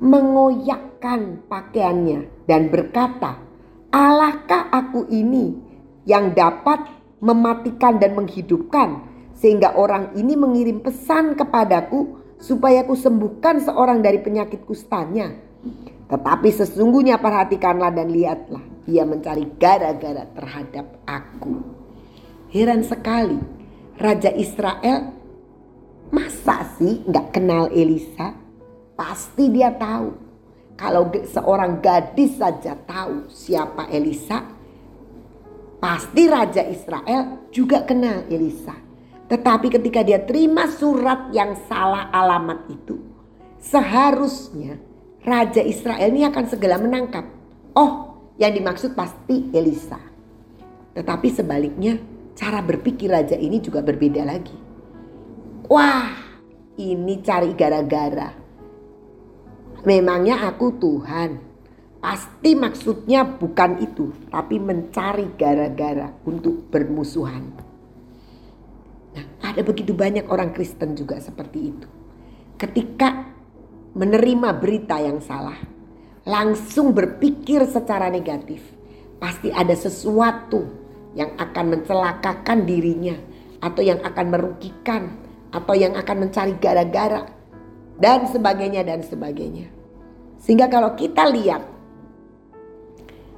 mengoyakkan 0.00 1.44
pakaiannya 1.48 2.48
dan 2.48 2.72
berkata, 2.72 3.38
Alahkah 3.92 4.72
aku 4.72 5.08
ini 5.08 5.56
yang 6.08 6.32
dapat 6.32 6.84
mematikan 7.20 8.00
dan 8.00 8.16
menghidupkan 8.16 9.04
sehingga 9.36 9.76
orang 9.76 10.16
ini 10.16 10.32
mengirim 10.36 10.80
pesan 10.80 11.36
kepadaku 11.36 12.24
supaya 12.40 12.84
ku 12.84 12.94
sembuhkan 12.94 13.64
seorang 13.64 14.04
dari 14.04 14.20
penyakit 14.20 14.64
kustanya. 14.68 15.32
Tetapi 16.06 16.48
sesungguhnya 16.54 17.18
perhatikanlah 17.18 17.90
dan 17.90 18.14
lihatlah, 18.14 18.62
ia 18.86 19.02
mencari 19.02 19.44
gara-gara 19.58 20.22
terhadap 20.30 20.86
aku. 21.02 21.58
Heran 22.54 22.86
sekali, 22.86 23.42
Raja 23.98 24.30
Israel 24.30 25.10
masa 26.14 26.62
sih 26.78 27.02
nggak 27.02 27.34
kenal 27.34 27.66
Elisa? 27.74 28.38
Pasti 28.94 29.50
dia 29.50 29.74
tahu. 29.74 30.14
Kalau 30.76 31.08
seorang 31.08 31.80
gadis 31.80 32.36
saja 32.36 32.76
tahu 32.86 33.32
siapa 33.32 33.88
Elisa, 33.90 34.44
pasti 35.82 36.28
Raja 36.28 36.62
Israel 36.68 37.48
juga 37.50 37.82
kenal 37.82 38.28
Elisa. 38.28 38.85
Tetapi 39.26 39.66
ketika 39.74 40.06
dia 40.06 40.22
terima 40.22 40.70
surat 40.70 41.34
yang 41.34 41.58
salah 41.66 42.10
alamat 42.14 42.70
itu, 42.70 43.02
seharusnya 43.58 44.78
Raja 45.26 45.58
Israel 45.58 46.14
ini 46.14 46.22
akan 46.22 46.44
segera 46.46 46.78
menangkap. 46.78 47.26
Oh, 47.74 48.14
yang 48.38 48.54
dimaksud 48.54 48.94
pasti 48.94 49.50
Elisa. 49.50 49.98
Tetapi 50.94 51.28
sebaliknya, 51.34 51.98
cara 52.38 52.62
berpikir 52.62 53.10
raja 53.10 53.34
ini 53.34 53.58
juga 53.58 53.82
berbeda 53.82 54.22
lagi. 54.22 54.54
Wah, 55.66 56.14
ini 56.78 57.18
cari 57.26 57.58
gara-gara. 57.58 58.30
Memangnya 59.82 60.46
aku 60.46 60.78
Tuhan. 60.78 61.42
Pasti 61.98 62.54
maksudnya 62.54 63.26
bukan 63.26 63.82
itu, 63.82 64.14
tapi 64.30 64.62
mencari 64.62 65.34
gara-gara 65.34 66.14
untuk 66.22 66.70
bermusuhan. 66.70 67.65
Ada 69.56 69.64
begitu 69.64 69.96
banyak 69.96 70.28
orang 70.28 70.52
Kristen 70.52 70.92
juga 70.92 71.16
seperti 71.16 71.72
itu. 71.72 71.88
Ketika 72.60 73.24
menerima 73.96 74.52
berita 74.60 75.00
yang 75.00 75.24
salah, 75.24 75.56
langsung 76.28 76.92
berpikir 76.92 77.64
secara 77.64 78.12
negatif, 78.12 78.60
pasti 79.16 79.48
ada 79.48 79.72
sesuatu 79.72 80.60
yang 81.16 81.32
akan 81.40 81.72
mencelakakan 81.72 82.68
dirinya 82.68 83.16
atau 83.64 83.80
yang 83.80 83.96
akan 84.04 84.26
merugikan 84.28 85.16
atau 85.48 85.72
yang 85.72 85.96
akan 85.96 86.28
mencari 86.28 86.52
gara-gara 86.60 87.24
dan 87.96 88.28
sebagainya 88.28 88.84
dan 88.84 89.00
sebagainya. 89.00 89.72
Sehingga 90.36 90.68
kalau 90.68 90.92
kita 90.92 91.32
lihat 91.32 91.64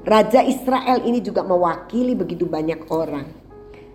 Raja 0.03 0.43
Israel 0.43 0.99
ini 1.07 1.23
juga 1.23 1.47
mewakili 1.47 2.19
begitu 2.19 2.43
banyak 2.43 2.91
orang 2.91 3.31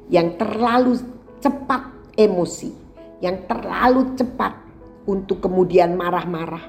yang 0.08 0.40
terlalu 0.40 1.04
cepat 1.44 2.03
emosi, 2.14 2.72
yang 3.24 3.48
terlalu 3.48 4.14
cepat 4.20 4.54
untuk 5.08 5.44
kemudian 5.44 5.96
marah-marah. 5.96 6.64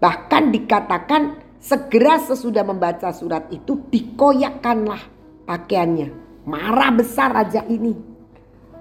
Bahkan 0.00 0.52
dikatakan 0.52 1.22
segera 1.60 2.16
sesudah 2.20 2.64
membaca 2.64 3.12
surat 3.12 3.48
itu 3.52 3.80
dikoyakkanlah 3.92 5.00
pakaiannya. 5.44 6.08
Marah 6.48 6.90
besar 6.92 7.36
raja 7.36 7.64
ini. 7.68 7.92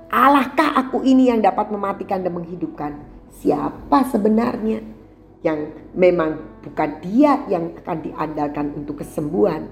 Alahkah 0.10 0.74
aku 0.80 1.06
ini 1.06 1.30
yang 1.30 1.44
dapat 1.44 1.70
mematikan 1.70 2.24
dan 2.24 2.34
menghidupkan? 2.34 2.98
Siapa 3.30 4.10
sebenarnya 4.10 4.82
yang 5.46 5.72
memang 5.96 6.60
bukan 6.66 7.00
dia 7.04 7.46
yang 7.48 7.78
akan 7.84 7.98
diandalkan 8.04 8.74
untuk 8.76 9.04
kesembuhan. 9.04 9.70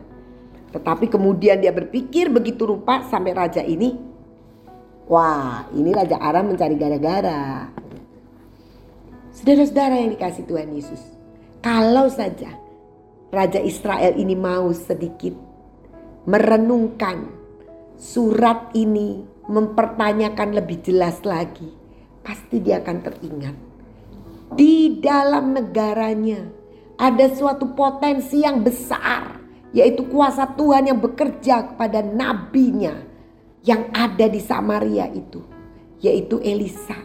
Tetapi 0.71 1.09
kemudian 1.09 1.63
dia 1.63 1.71
berpikir 1.71 2.29
begitu 2.29 2.67
rupa 2.67 3.03
sampai 3.07 3.33
raja 3.33 3.63
ini 3.63 4.06
Wah, 5.07 5.63
ini 5.71 5.95
Raja 5.95 6.19
Aram 6.19 6.51
mencari 6.51 6.75
gara-gara. 6.75 7.63
Saudara-saudara 9.31 10.03
yang 10.03 10.11
dikasih 10.19 10.43
Tuhan 10.43 10.67
Yesus. 10.75 10.99
Kalau 11.63 12.11
saja 12.11 12.51
Raja 13.31 13.63
Israel 13.63 14.19
ini 14.19 14.35
mau 14.35 14.67
sedikit 14.75 15.31
merenungkan 16.27 17.23
surat 17.95 18.75
ini, 18.75 19.23
mempertanyakan 19.47 20.59
lebih 20.59 20.83
jelas 20.83 21.23
lagi, 21.23 21.71
pasti 22.19 22.59
dia 22.59 22.83
akan 22.83 22.97
teringat. 22.99 23.55
Di 24.59 24.99
dalam 24.99 25.55
negaranya 25.55 26.51
ada 26.99 27.31
suatu 27.31 27.71
potensi 27.71 28.43
yang 28.43 28.59
besar, 28.59 29.39
yaitu 29.71 30.03
kuasa 30.11 30.51
Tuhan 30.51 30.91
yang 30.91 30.99
bekerja 30.99 31.71
kepada 31.71 32.03
nabinya 32.03 33.06
yang 33.67 33.91
ada 33.91 34.31
di 34.31 34.39
Samaria 34.39 35.11
itu, 35.11 35.43
yaitu 35.99 36.39
Elisa. 36.39 36.95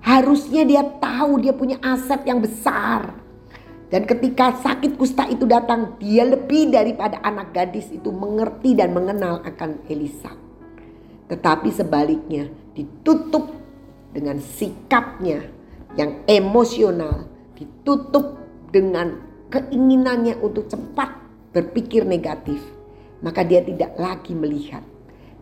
Harusnya 0.00 0.64
dia 0.64 0.80
tahu 0.80 1.44
dia 1.44 1.52
punya 1.52 1.76
aset 1.84 2.24
yang 2.24 2.40
besar. 2.40 3.20
Dan 3.92 4.08
ketika 4.08 4.56
sakit 4.56 4.96
kusta 4.96 5.28
itu 5.28 5.44
datang, 5.44 6.00
dia 6.00 6.24
lebih 6.24 6.72
daripada 6.72 7.20
anak 7.20 7.52
gadis 7.52 7.92
itu 7.92 8.08
mengerti 8.08 8.72
dan 8.72 8.96
mengenal 8.96 9.44
akan 9.44 9.84
Elisa. 9.92 10.32
Tetapi 11.28 11.68
sebaliknya 11.68 12.48
ditutup 12.72 13.52
dengan 14.16 14.40
sikapnya 14.40 15.44
yang 16.00 16.24
emosional, 16.24 17.28
ditutup 17.58 18.40
dengan 18.72 19.20
keinginannya 19.52 20.38
untuk 20.38 20.70
cepat 20.70 21.10
berpikir 21.50 22.06
negatif, 22.06 22.62
maka 23.20 23.42
dia 23.42 23.60
tidak 23.60 23.98
lagi 23.98 24.38
melihat 24.38 24.86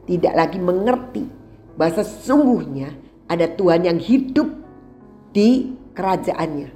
tidak 0.09 0.33
lagi 0.33 0.57
mengerti 0.57 1.29
bahwa 1.77 2.01
sesungguhnya 2.01 2.88
ada 3.29 3.44
Tuhan 3.44 3.85
yang 3.85 4.01
hidup 4.01 4.49
di 5.37 5.77
kerajaannya 5.92 6.68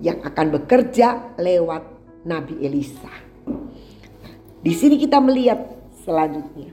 yang 0.00 0.18
akan 0.24 0.46
bekerja 0.58 1.36
lewat 1.36 1.84
Nabi 2.24 2.64
Elisa. 2.64 3.12
Di 4.64 4.72
sini 4.72 4.96
kita 4.96 5.20
melihat 5.20 5.60
selanjutnya. 6.02 6.72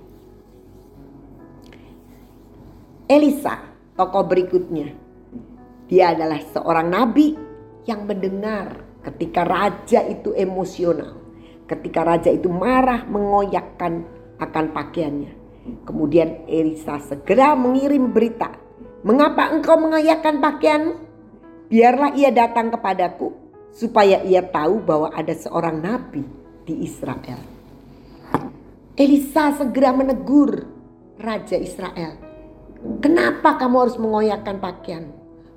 Elisa, 3.11 3.59
tokoh 3.99 4.23
berikutnya. 4.23 4.95
Dia 5.91 6.15
adalah 6.15 6.39
seorang 6.55 6.87
nabi 6.87 7.35
yang 7.83 8.07
mendengar 8.07 8.79
ketika 9.03 9.43
raja 9.43 10.07
itu 10.07 10.31
emosional. 10.31 11.19
Ketika 11.67 12.07
raja 12.07 12.31
itu 12.31 12.47
marah 12.47 13.03
mengoyakkan 13.03 14.07
akan 14.39 14.65
pakaiannya. 14.71 15.40
Kemudian 15.83 16.45
Elisa 16.45 16.99
segera 17.01 17.55
mengirim 17.55 18.11
berita. 18.11 18.51
Mengapa 19.01 19.49
engkau 19.49 19.81
mengayakan 19.81 20.37
pakaian? 20.39 20.83
Biarlah 21.71 22.13
ia 22.13 22.29
datang 22.29 22.69
kepadaku 22.69 23.31
supaya 23.71 24.19
ia 24.21 24.43
tahu 24.43 24.83
bahwa 24.83 25.09
ada 25.15 25.31
seorang 25.31 25.79
nabi 25.79 26.21
di 26.67 26.83
Israel. 26.83 27.39
Elisa 28.99 29.55
segera 29.55 29.95
menegur 29.95 30.67
Raja 31.15 31.55
Israel. 31.55 32.19
Kenapa 32.99 33.55
kamu 33.55 33.75
harus 33.87 33.97
mengoyakkan 33.97 34.59
pakaian? 34.59 35.09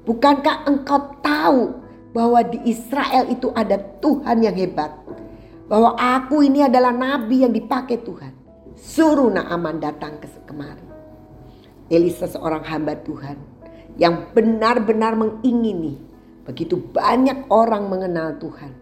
Bukankah 0.04 0.68
engkau 0.68 1.18
tahu 1.24 1.60
bahwa 2.12 2.40
di 2.44 2.60
Israel 2.68 3.26
itu 3.32 3.50
ada 3.56 3.80
Tuhan 3.98 4.44
yang 4.44 4.54
hebat? 4.54 4.92
Bahwa 5.66 5.96
aku 5.96 6.44
ini 6.44 6.62
adalah 6.62 6.92
nabi 6.92 7.42
yang 7.42 7.52
dipakai 7.52 8.04
Tuhan. 8.04 8.43
Suruh 8.84 9.32
Naaman 9.32 9.80
datang 9.80 10.20
ke 10.20 10.28
kemari. 10.44 10.84
Elisa 11.88 12.28
seorang 12.28 12.60
hamba 12.68 12.92
Tuhan 13.00 13.40
yang 13.96 14.28
benar-benar 14.36 15.16
mengingini 15.16 15.96
begitu 16.44 16.76
banyak 16.76 17.48
orang 17.48 17.88
mengenal 17.88 18.36
Tuhan. 18.36 18.76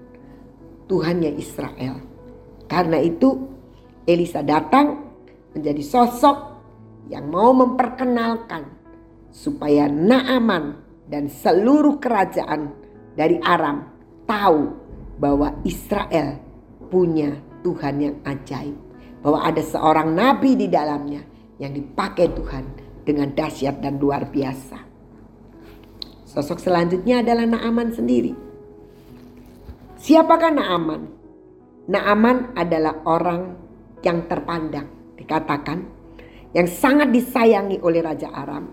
Tuhannya 0.91 1.39
Israel. 1.39 2.03
Karena 2.67 2.99
itu 2.99 3.47
Elisa 4.03 4.43
datang 4.43 5.07
menjadi 5.55 5.79
sosok 5.87 6.37
yang 7.07 7.31
mau 7.31 7.55
memperkenalkan 7.55 8.67
supaya 9.31 9.87
Naaman 9.87 10.83
dan 11.07 11.31
seluruh 11.31 12.03
kerajaan 12.03 12.75
dari 13.15 13.39
Aram 13.39 13.87
tahu 14.27 14.67
bahwa 15.23 15.55
Israel 15.63 16.43
punya 16.91 17.39
Tuhan 17.63 17.95
yang 18.03 18.17
ajaib 18.27 18.82
bahwa 19.23 19.47
ada 19.47 19.63
seorang 19.63 20.13
nabi 20.13 20.59
di 20.59 20.67
dalamnya 20.67 21.23
yang 21.63 21.73
dipakai 21.73 22.35
Tuhan 22.35 22.65
dengan 23.07 23.31
dahsyat 23.31 23.79
dan 23.79 24.03
luar 24.03 24.27
biasa. 24.27 24.79
Sosok 26.27 26.59
selanjutnya 26.59 27.23
adalah 27.23 27.47
Naaman 27.47 27.95
sendiri. 27.95 28.35
Siapakah 30.03 30.51
Naaman? 30.51 31.03
Naaman 31.87 32.59
adalah 32.59 33.05
orang 33.07 33.55
yang 34.03 34.27
terpandang, 34.27 35.15
dikatakan, 35.15 35.87
yang 36.51 36.67
sangat 36.67 37.15
disayangi 37.15 37.79
oleh 37.79 38.03
Raja 38.03 38.33
Aram. 38.35 38.67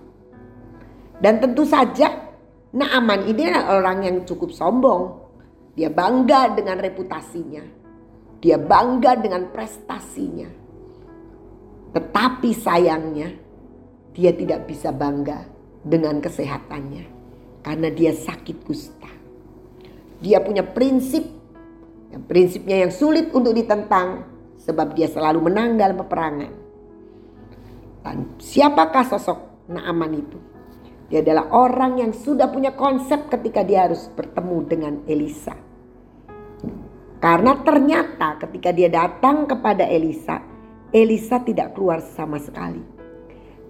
Dan 1.19 1.37
tentu 1.43 1.67
saja 1.67 2.31
Naaman 2.69 3.25
ini 3.25 3.49
adalah 3.49 3.81
orang 3.81 3.97
yang 4.05 4.17
cukup 4.29 4.53
sombong. 4.53 5.25
Dia 5.73 5.89
bangga 5.89 6.53
dengan 6.53 6.77
reputasinya. 6.77 7.78
Dia 8.39 8.55
bangga 8.55 9.19
dengan 9.19 9.51
prestasinya. 9.51 10.47
Tetapi 11.91 12.49
sayangnya 12.55 13.29
dia 14.15 14.31
tidak 14.31 14.67
bisa 14.67 14.95
bangga 14.95 15.43
dengan 15.83 16.19
kesehatannya 16.23 17.03
karena 17.63 17.87
dia 17.91 18.11
sakit 18.15 18.57
kusta. 18.63 19.11
Dia 20.19 20.43
punya 20.43 20.63
prinsip, 20.63 21.23
yang 22.11 22.23
prinsipnya 22.27 22.83
yang 22.87 22.91
sulit 22.91 23.31
untuk 23.31 23.55
ditentang 23.55 24.27
sebab 24.59 24.91
dia 24.95 25.07
selalu 25.07 25.51
menang 25.51 25.79
dalam 25.79 25.95
peperangan. 25.99 26.51
Dan 28.03 28.17
siapakah 28.39 29.05
sosok 29.07 29.67
Naaman 29.71 30.13
itu? 30.15 30.39
Dia 31.09 31.25
adalah 31.25 31.49
orang 31.51 31.99
yang 32.05 32.11
sudah 32.13 32.53
punya 32.53 32.77
konsep 32.77 33.27
ketika 33.33 33.65
dia 33.65 33.89
harus 33.89 34.07
bertemu 34.13 34.57
dengan 34.69 34.93
Elisa. 35.09 35.57
Karena 37.19 37.51
ternyata 37.67 38.39
ketika 38.39 38.71
dia 38.71 38.87
datang 38.87 39.43
kepada 39.43 39.83
Elisa, 39.83 40.39
Elisa 40.95 41.43
tidak 41.43 41.75
keluar 41.75 41.99
sama 41.99 42.39
sekali. 42.39 42.79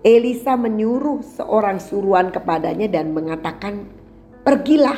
Elisa 0.05 0.53
menyuruh 0.53 1.25
seorang 1.25 1.81
suruhan 1.81 2.29
kepadanya 2.29 2.85
dan 2.87 3.09
mengatakan, 3.09 3.89
"Pergilah, 4.45 4.95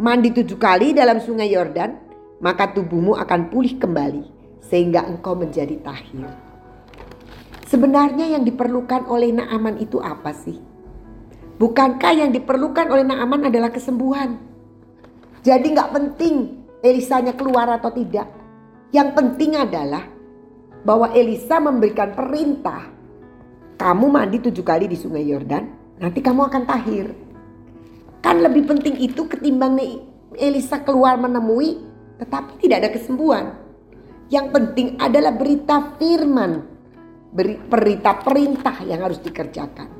mandi 0.00 0.32
tujuh 0.32 0.56
kali 0.56 0.96
dalam 0.96 1.20
sungai 1.20 1.52
Yordan, 1.52 1.94
maka 2.40 2.72
tubuhmu 2.72 3.14
akan 3.14 3.52
pulih 3.52 3.76
kembali, 3.76 4.24
sehingga 4.64 5.04
engkau 5.04 5.36
menjadi 5.36 5.76
tahir." 5.84 6.32
Sebenarnya 7.68 8.32
yang 8.32 8.42
diperlukan 8.42 9.04
oleh 9.04 9.36
Naaman 9.36 9.78
itu 9.78 10.00
apa 10.00 10.32
sih? 10.32 10.56
Bukankah 11.60 12.12
yang 12.16 12.32
diperlukan 12.32 12.88
oleh 12.88 13.04
Naaman 13.04 13.52
adalah 13.52 13.68
kesembuhan? 13.68 14.40
Jadi 15.44 15.66
nggak 15.76 15.92
penting 15.92 16.61
Elisanya 16.82 17.38
keluar 17.38 17.70
atau 17.70 17.94
tidak. 17.94 18.26
Yang 18.90 19.08
penting 19.14 19.54
adalah 19.54 20.02
bahwa 20.82 21.14
Elisa 21.14 21.62
memberikan 21.62 22.10
perintah. 22.12 22.90
Kamu 23.78 24.06
mandi 24.10 24.42
tujuh 24.42 24.66
kali 24.66 24.90
di 24.90 24.98
sungai 24.98 25.26
Yordan, 25.26 25.96
nanti 26.02 26.18
kamu 26.18 26.50
akan 26.50 26.62
tahir. 26.66 27.06
Kan 28.22 28.42
lebih 28.42 28.66
penting 28.66 28.98
itu 28.98 29.26
ketimbang 29.26 29.78
Elisa 30.38 30.82
keluar 30.82 31.18
menemui 31.18 31.92
tetapi 32.22 32.62
tidak 32.62 32.76
ada 32.86 32.90
kesembuhan. 32.94 33.46
Yang 34.30 34.46
penting 34.54 34.88
adalah 34.96 35.34
berita 35.34 35.98
firman, 35.98 36.62
berita 37.66 38.22
perintah 38.22 38.78
yang 38.86 39.02
harus 39.02 39.18
dikerjakan. 39.18 39.90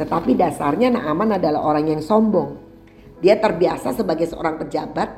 Tetapi 0.00 0.32
dasarnya 0.32 0.96
Naaman 0.96 1.36
adalah 1.36 1.60
orang 1.60 1.92
yang 1.92 2.00
sombong. 2.00 2.56
Dia 3.20 3.36
terbiasa 3.36 3.92
sebagai 3.92 4.28
seorang 4.28 4.56
pejabat, 4.60 5.08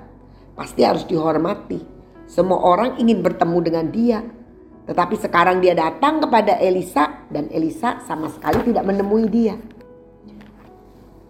pasti 0.59 0.83
harus 0.83 1.07
dihormati. 1.07 1.79
Semua 2.27 2.59
orang 2.59 2.99
ingin 2.99 3.23
bertemu 3.23 3.59
dengan 3.62 3.87
dia. 3.94 4.21
Tetapi 4.90 5.14
sekarang 5.14 5.62
dia 5.62 5.79
datang 5.79 6.18
kepada 6.18 6.59
Elisa 6.59 7.31
dan 7.31 7.47
Elisa 7.55 8.03
sama 8.03 8.27
sekali 8.27 8.66
tidak 8.66 8.83
menemui 8.83 9.31
dia. 9.31 9.55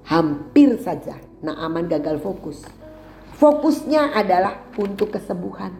Hampir 0.08 0.80
saja 0.80 1.20
Naaman 1.44 1.86
gagal 1.86 2.18
fokus. 2.24 2.64
Fokusnya 3.36 4.16
adalah 4.16 4.66
untuk 4.80 5.14
kesembuhan. 5.14 5.70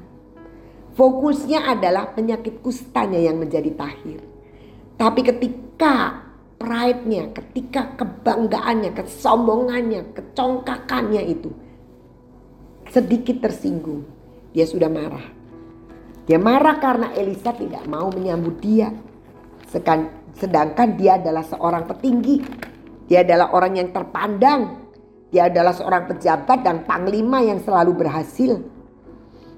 Fokusnya 0.95 1.67
adalah 1.67 2.15
penyakit 2.15 2.63
kustanya 2.63 3.19
yang 3.19 3.39
menjadi 3.43 3.75
tahir. 3.75 4.23
Tapi 4.99 5.21
ketika 5.23 6.27
pride-nya, 6.59 7.31
ketika 7.35 7.95
kebanggaannya, 7.99 8.95
kesombongannya, 8.95 10.15
kecongkakannya 10.15 11.23
itu 11.27 11.51
sedikit 12.93 13.45
tersinggung, 13.45 14.05
dia 14.53 14.65
sudah 14.65 14.89
marah. 14.89 15.27
Dia 16.29 16.37
marah 16.37 16.77
karena 16.77 17.17
Elisa 17.17 17.57
tidak 17.57 17.89
mau 17.89 18.13
menyambut 18.13 18.61
dia. 18.61 18.93
Sedangkan 20.37 20.97
dia 20.97 21.17
adalah 21.17 21.41
seorang 21.45 21.89
petinggi. 21.89 22.37
Dia 23.09 23.25
adalah 23.25 23.57
orang 23.57 23.81
yang 23.81 23.89
terpandang. 23.89 24.61
Dia 25.33 25.49
adalah 25.49 25.73
seorang 25.73 26.05
pejabat 26.09 26.65
dan 26.65 26.85
panglima 26.85 27.41
yang 27.41 27.61
selalu 27.65 27.97
berhasil. 27.97 28.61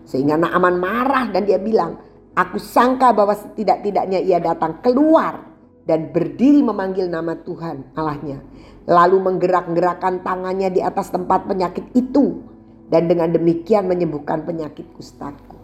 Sehingga 0.06 0.38
Naaman 0.38 0.78
marah 0.78 1.30
dan 1.30 1.42
dia 1.46 1.58
bilang, 1.58 1.98
Aku 2.34 2.62
sangka 2.62 3.10
bahwa 3.10 3.34
setidak-tidaknya 3.34 4.22
ia 4.22 4.38
datang 4.38 4.78
keluar 4.78 5.42
dan 5.82 6.14
berdiri 6.14 6.62
memanggil 6.62 7.10
nama 7.10 7.34
Tuhan 7.34 7.98
Allahnya. 7.98 8.38
Lalu 8.86 9.18
menggerak-gerakkan 9.18 10.22
tangannya 10.22 10.70
di 10.70 10.78
atas 10.78 11.10
tempat 11.10 11.50
penyakit 11.50 11.90
itu. 11.98 12.42
Dan 12.90 13.06
dengan 13.06 13.30
demikian 13.30 13.86
menyembuhkan 13.86 14.42
penyakit 14.42 14.90
kustaku. 14.98 15.54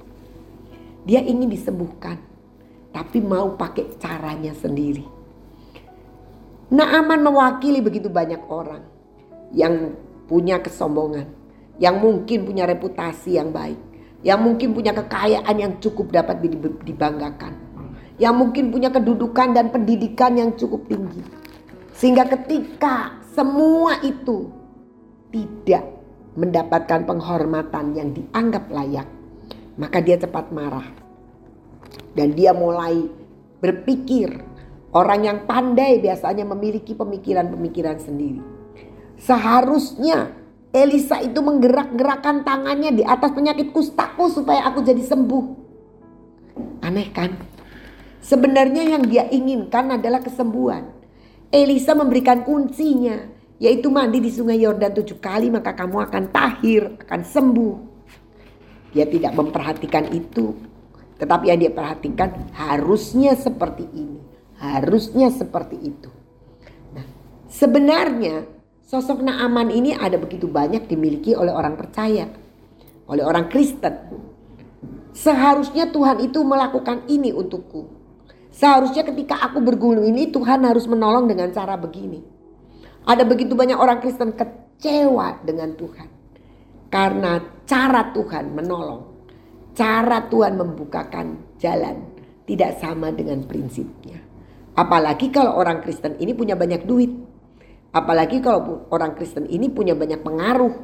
Dia 1.03 1.23
ingin 1.23 1.51
disembuhkan, 1.51 2.23
tapi 2.95 3.19
mau 3.19 3.59
pakai 3.59 3.99
caranya 3.99 4.55
sendiri. 4.55 5.03
Naaman 6.71 7.23
mewakili 7.23 7.83
begitu 7.83 8.11
banyak 8.11 8.43
orang 8.47 8.83
yang 9.55 9.95
punya 10.27 10.59
kesombongan, 10.59 11.31
yang 11.79 11.99
mungkin 12.03 12.47
punya 12.47 12.67
reputasi 12.67 13.39
yang 13.39 13.55
baik, 13.55 13.79
yang 14.27 14.43
mungkin 14.43 14.75
punya 14.75 14.91
kekayaan 14.91 15.55
yang 15.55 15.79
cukup 15.79 16.11
dapat 16.11 16.43
dibanggakan, 16.83 17.55
yang 18.19 18.35
mungkin 18.35 18.75
punya 18.75 18.91
kedudukan 18.91 19.55
dan 19.55 19.71
pendidikan 19.71 20.35
yang 20.35 20.51
cukup 20.59 20.87
tinggi. 20.91 21.23
Sehingga 21.95 22.27
ketika 22.27 23.23
semua 23.31 24.03
itu 24.03 24.51
tidak 25.31 25.96
mendapatkan 26.37 27.09
penghormatan 27.09 27.97
yang 27.97 28.13
dianggap 28.13 28.69
layak, 28.69 29.09
maka 29.81 29.99
dia 30.05 30.21
cepat 30.21 30.53
marah. 30.53 30.87
Dan 32.13 32.37
dia 32.37 32.53
mulai 32.53 33.09
berpikir. 33.61 34.57
Orang 34.97 35.29
yang 35.29 35.45
pandai 35.45 36.01
biasanya 36.01 36.49
memiliki 36.49 36.97
pemikiran-pemikiran 36.97 38.01
sendiri. 38.01 38.41
Seharusnya 39.21 40.33
Elisa 40.73 41.21
itu 41.21 41.41
menggerak-gerakkan 41.41 42.45
tangannya 42.45 42.93
di 42.93 43.05
atas 43.05 43.33
penyakit 43.33 43.73
kustaku 43.77 44.29
supaya 44.33 44.65
aku 44.69 44.85
jadi 44.85 45.01
sembuh. 45.05 45.45
Aneh 46.85 47.13
kan? 47.13 47.33
Sebenarnya 48.25 48.97
yang 48.97 49.05
dia 49.05 49.29
inginkan 49.29 50.01
adalah 50.01 50.25
kesembuhan. 50.25 50.89
Elisa 51.53 51.95
memberikan 51.95 52.43
kuncinya, 52.43 53.21
yaitu 53.57 53.89
mandi 53.89 54.21
di 54.21 54.29
sungai 54.29 54.61
Yordan 54.61 54.93
tujuh 54.93 55.17
kali 55.17 55.49
maka 55.49 55.73
kamu 55.73 56.05
akan 56.09 56.25
tahir, 56.29 57.01
akan 57.01 57.21
sembuh. 57.25 57.75
Dia 58.93 59.09
tidak 59.09 59.33
memperhatikan 59.37 60.13
itu. 60.13 60.57
Tetapi 61.17 61.45
yang 61.49 61.61
dia 61.61 61.73
perhatikan 61.73 62.53
harusnya 62.53 63.33
seperti 63.37 63.89
ini. 63.93 64.21
Harusnya 64.57 65.33
seperti 65.33 65.77
itu. 65.81 66.09
Nah, 66.93 67.05
sebenarnya 67.49 68.45
sosok 68.85 69.25
Naaman 69.25 69.73
ini 69.73 69.97
ada 69.97 70.21
begitu 70.21 70.49
banyak 70.49 70.89
dimiliki 70.89 71.33
oleh 71.33 71.53
orang 71.53 71.77
percaya. 71.77 72.29
Oleh 73.09 73.25
orang 73.25 73.49
Kristen. 73.49 73.97
Seharusnya 75.17 75.89
Tuhan 75.89 76.21
itu 76.21 76.45
melakukan 76.45 77.09
ini 77.09 77.33
untukku. 77.33 77.89
Seharusnya 78.53 79.05
ketika 79.05 79.41
aku 79.41 79.61
bergulung 79.65 80.05
ini 80.05 80.29
Tuhan 80.29 80.65
harus 80.65 80.85
menolong 80.89 81.29
dengan 81.29 81.49
cara 81.53 81.77
begini. 81.81 82.36
Ada 83.07 83.23
begitu 83.23 83.55
banyak 83.55 83.79
orang 83.79 84.03
Kristen 84.03 84.35
kecewa 84.35 85.39
dengan 85.47 85.79
Tuhan. 85.79 86.09
Karena 86.91 87.39
cara 87.63 88.11
Tuhan 88.11 88.51
menolong, 88.51 89.03
cara 89.79 90.27
Tuhan 90.27 90.59
membukakan 90.59 91.55
jalan 91.63 92.03
tidak 92.47 92.83
sama 92.83 93.15
dengan 93.15 93.47
prinsipnya. 93.47 94.19
Apalagi 94.75 95.31
kalau 95.31 95.55
orang 95.55 95.83
Kristen 95.87 96.19
ini 96.19 96.35
punya 96.35 96.59
banyak 96.59 96.83
duit. 96.83 97.11
Apalagi 97.95 98.43
kalau 98.43 98.91
orang 98.91 99.15
Kristen 99.15 99.47
ini 99.47 99.71
punya 99.71 99.95
banyak 99.95 100.21
pengaruh. 100.21 100.75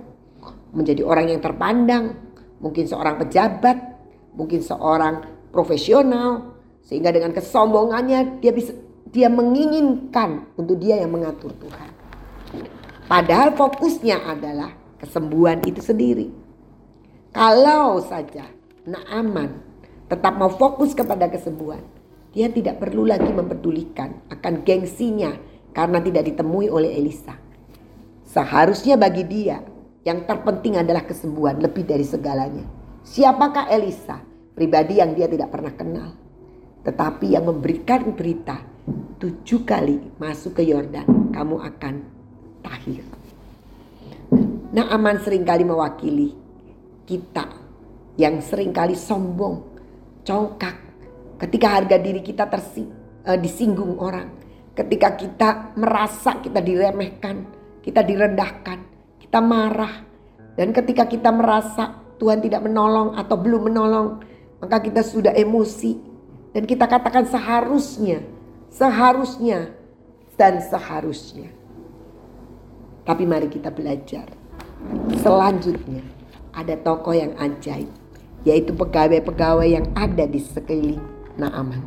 Menjadi 0.72 1.02
orang 1.04 1.26
yang 1.28 1.40
terpandang. 1.42 2.16
Mungkin 2.62 2.86
seorang 2.88 3.18
pejabat. 3.20 3.76
Mungkin 4.38 4.62
seorang 4.64 5.14
profesional. 5.52 6.56
Sehingga 6.82 7.12
dengan 7.12 7.36
kesombongannya 7.36 8.42
dia 8.42 8.50
bisa 8.54 8.72
dia 9.12 9.28
menginginkan 9.28 10.56
untuk 10.56 10.80
dia 10.80 10.96
yang 10.96 11.12
mengatur 11.12 11.52
Tuhan. 11.60 12.01
Padahal 13.10 13.54
fokusnya 13.58 14.22
adalah 14.22 14.70
kesembuhan 15.02 15.58
itu 15.66 15.82
sendiri. 15.82 16.30
Kalau 17.34 17.98
saja 18.04 18.46
Naaman 18.86 19.58
tetap 20.06 20.36
mau 20.38 20.52
fokus 20.52 20.92
kepada 20.92 21.26
kesembuhan, 21.26 21.82
dia 22.30 22.52
tidak 22.52 22.78
perlu 22.78 23.08
lagi 23.08 23.28
mempedulikan 23.28 24.22
akan 24.30 24.62
gengsinya 24.62 25.34
karena 25.72 25.98
tidak 26.04 26.28
ditemui 26.30 26.68
oleh 26.68 26.92
Elisa. 26.94 27.36
Seharusnya 28.28 28.96
bagi 28.96 29.24
dia 29.26 29.60
yang 30.06 30.24
terpenting 30.24 30.78
adalah 30.78 31.04
kesembuhan 31.04 31.58
lebih 31.58 31.84
dari 31.84 32.06
segalanya. 32.06 32.64
Siapakah 33.02 33.70
Elisa? 33.72 34.22
Pribadi 34.52 35.00
yang 35.00 35.16
dia 35.16 35.26
tidak 35.26 35.48
pernah 35.50 35.72
kenal. 35.72 36.10
Tetapi 36.84 37.34
yang 37.34 37.48
memberikan 37.48 38.12
berita 38.12 38.60
tujuh 39.22 39.62
kali 39.62 40.18
masuk 40.18 40.60
ke 40.60 40.62
Yordan, 40.66 41.32
kamu 41.32 41.56
akan 41.62 41.94
tahir. 42.62 43.04
Nah 44.72 44.88
aman 44.88 45.20
sering 45.20 45.44
kali 45.44 45.66
mewakili 45.66 46.32
kita 47.04 47.44
yang 48.16 48.40
sering 48.40 48.72
kali 48.72 48.96
sombong, 48.96 49.60
congkak. 50.24 50.76
Ketika 51.42 51.66
harga 51.74 51.98
diri 51.98 52.22
kita 52.22 52.46
tersi, 52.46 52.86
uh, 53.26 53.38
disinggung 53.38 53.98
orang. 53.98 54.40
ketika 54.72 55.20
kita 55.20 55.76
merasa 55.76 56.40
kita 56.40 56.64
diremehkan, 56.64 57.44
kita 57.84 58.00
direndahkan, 58.00 58.80
kita 59.20 59.38
marah. 59.44 60.00
Dan 60.56 60.72
ketika 60.72 61.04
kita 61.04 61.28
merasa 61.28 62.00
Tuhan 62.16 62.40
tidak 62.40 62.64
menolong 62.64 63.12
atau 63.12 63.36
belum 63.36 63.68
menolong, 63.68 64.24
maka 64.64 64.80
kita 64.80 65.04
sudah 65.04 65.36
emosi. 65.36 66.00
Dan 66.56 66.64
kita 66.64 66.88
katakan 66.88 67.28
seharusnya, 67.28 68.24
seharusnya, 68.72 69.76
dan 70.40 70.60
seharusnya. 70.64 71.52
Tapi 73.02 73.22
mari 73.26 73.50
kita 73.50 73.74
belajar. 73.74 74.30
Selanjutnya 75.18 76.02
ada 76.54 76.74
tokoh 76.78 77.14
yang 77.16 77.34
ajaib. 77.38 77.90
Yaitu 78.42 78.74
pegawai-pegawai 78.74 79.68
yang 79.70 79.86
ada 79.94 80.26
di 80.26 80.42
sekeliling 80.42 80.98
Naaman. 81.38 81.82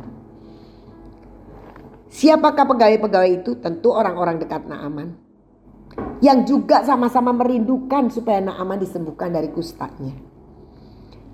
Siapakah 2.08 2.64
pegawai-pegawai 2.64 3.44
itu? 3.44 3.60
Tentu 3.60 3.92
orang-orang 3.92 4.40
dekat 4.40 4.64
Naaman. 4.64 5.20
Yang 6.24 6.38
juga 6.48 6.80
sama-sama 6.80 7.36
merindukan 7.36 8.08
supaya 8.08 8.40
Naaman 8.40 8.80
disembuhkan 8.80 9.36
dari 9.36 9.52
kustanya. 9.52 10.16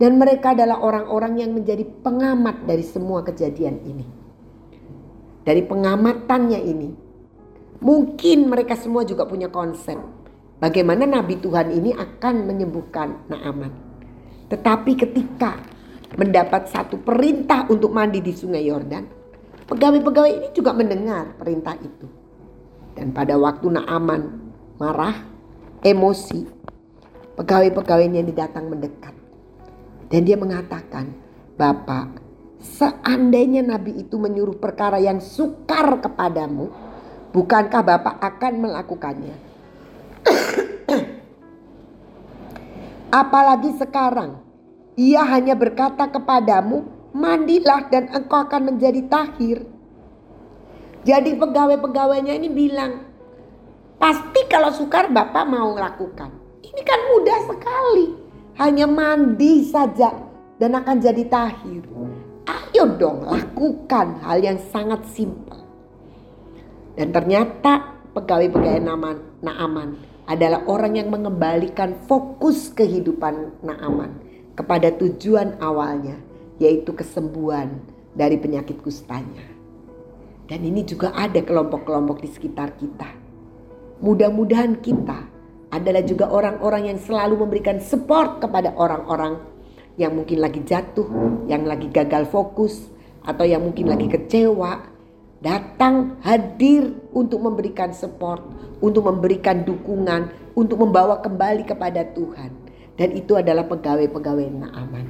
Dan 0.03 0.19
mereka 0.19 0.59
adalah 0.59 0.83
orang-orang 0.83 1.39
yang 1.39 1.55
menjadi 1.55 1.87
pengamat 2.03 2.67
dari 2.67 2.83
semua 2.83 3.23
kejadian 3.23 3.79
ini. 3.87 4.07
Dari 5.47 5.63
pengamatannya 5.63 6.61
ini. 6.67 6.91
Mungkin 7.83 8.47
mereka 8.47 8.79
semua 8.79 9.03
juga 9.03 9.27
punya 9.27 9.51
konsep. 9.51 9.99
Bagaimana 10.63 11.03
Nabi 11.03 11.43
Tuhan 11.43 11.75
ini 11.75 11.91
akan 11.91 12.47
menyembuhkan 12.47 13.27
Naaman. 13.27 13.73
Tetapi 14.47 14.93
ketika 14.95 15.59
mendapat 16.15 16.71
satu 16.71 17.03
perintah 17.03 17.67
untuk 17.67 17.91
mandi 17.91 18.23
di 18.23 18.31
sungai 18.31 18.63
Yordan 18.63 19.23
Pegawai-pegawai 19.73 20.33
ini 20.37 20.49
juga 20.53 20.77
mendengar 20.77 21.33
perintah 21.41 21.73
itu. 21.79 22.05
Dan 22.93 23.15
pada 23.15 23.41
waktu 23.41 23.73
Naaman 23.73 24.53
marah, 24.77 25.17
emosi, 25.81 26.45
pegawai-pegawainya 27.41 28.21
ini 28.21 28.37
datang 28.37 28.69
mendekat. 28.69 29.17
Dan 30.13 30.29
dia 30.29 30.37
mengatakan, 30.37 31.15
Bapak, 31.57 32.21
seandainya 32.61 33.65
Nabi 33.65 34.03
itu 34.03 34.21
menyuruh 34.21 34.61
perkara 34.61 35.01
yang 35.01 35.25
sukar 35.25 36.05
kepadamu, 36.05 36.69
bukankah 37.33 37.83
Bapak 37.83 38.17
akan 38.21 38.53
melakukannya? 38.61 39.37
Apalagi 43.13 43.77
sekarang, 43.77 44.41
ia 44.97 45.21
hanya 45.21 45.53
berkata 45.53 46.09
kepadamu, 46.09 46.89
mandilah 47.13 47.85
dan 47.93 48.09
engkau 48.09 48.41
akan 48.41 48.73
menjadi 48.73 49.05
tahir. 49.05 49.69
Jadi 51.05 51.37
pegawai-pegawainya 51.37 52.33
ini 52.41 52.49
bilang, 52.49 53.05
pasti 54.01 54.49
kalau 54.49 54.73
sukar 54.73 55.13
Bapak 55.13 55.45
mau 55.45 55.77
lakukan. 55.77 56.31
Ini 56.63 56.81
kan 56.89 57.01
mudah 57.13 57.41
sekali. 57.53 58.07
Hanya 58.57 58.89
mandi 58.89 59.65
saja 59.67 60.13
dan 60.57 60.79
akan 60.79 60.97
jadi 61.03 61.25
tahir. 61.29 61.85
Ayo 62.49 62.85
dong 62.97 63.29
lakukan 63.29 64.23
hal 64.25 64.39
yang 64.41 64.59
sangat 64.71 65.05
simpel. 65.11 65.62
Dan 66.93 67.09
ternyata 67.11 67.97
pegawai-pegawai 68.13 68.83
Naaman, 68.85 69.17
Naaman 69.41 69.91
adalah 70.29 70.63
orang 70.69 71.01
yang 71.01 71.09
mengembalikan 71.09 71.97
fokus 72.05 72.69
kehidupan 72.73 73.65
Naaman 73.65 74.21
kepada 74.53 74.93
tujuan 74.93 75.57
awalnya 75.59 76.21
yaitu 76.61 76.93
kesembuhan 76.93 77.81
dari 78.13 78.37
penyakit 78.37 78.79
kustanya. 78.85 79.49
Dan 80.47 80.69
ini 80.69 80.85
juga 80.85 81.17
ada 81.17 81.41
kelompok-kelompok 81.41 82.21
di 82.21 82.29
sekitar 82.29 82.77
kita. 82.77 83.09
Mudah-mudahan 84.05 84.85
kita 84.85 85.25
adalah 85.73 86.05
juga 86.05 86.29
orang-orang 86.29 86.93
yang 86.93 86.99
selalu 87.01 87.49
memberikan 87.49 87.81
support 87.81 88.45
kepada 88.45 88.77
orang-orang 88.77 89.41
yang 89.97 90.13
mungkin 90.13 90.45
lagi 90.45 90.61
jatuh, 90.61 91.09
yang 91.49 91.65
lagi 91.65 91.89
gagal 91.89 92.29
fokus, 92.29 92.93
atau 93.25 93.49
yang 93.49 93.65
mungkin 93.65 93.89
lagi 93.89 94.13
kecewa. 94.13 94.92
Datang 95.43 96.23
hadir 96.23 96.95
untuk 97.11 97.43
memberikan 97.43 97.91
support, 97.91 98.47
untuk 98.79 99.11
memberikan 99.11 99.67
dukungan, 99.67 100.31
untuk 100.55 100.79
membawa 100.79 101.19
kembali 101.19 101.67
kepada 101.67 102.07
Tuhan. 102.15 102.55
Dan 102.95 103.19
itu 103.19 103.35
adalah 103.35 103.67
pegawai-pegawai 103.67 104.47
Naaman. 104.55 105.07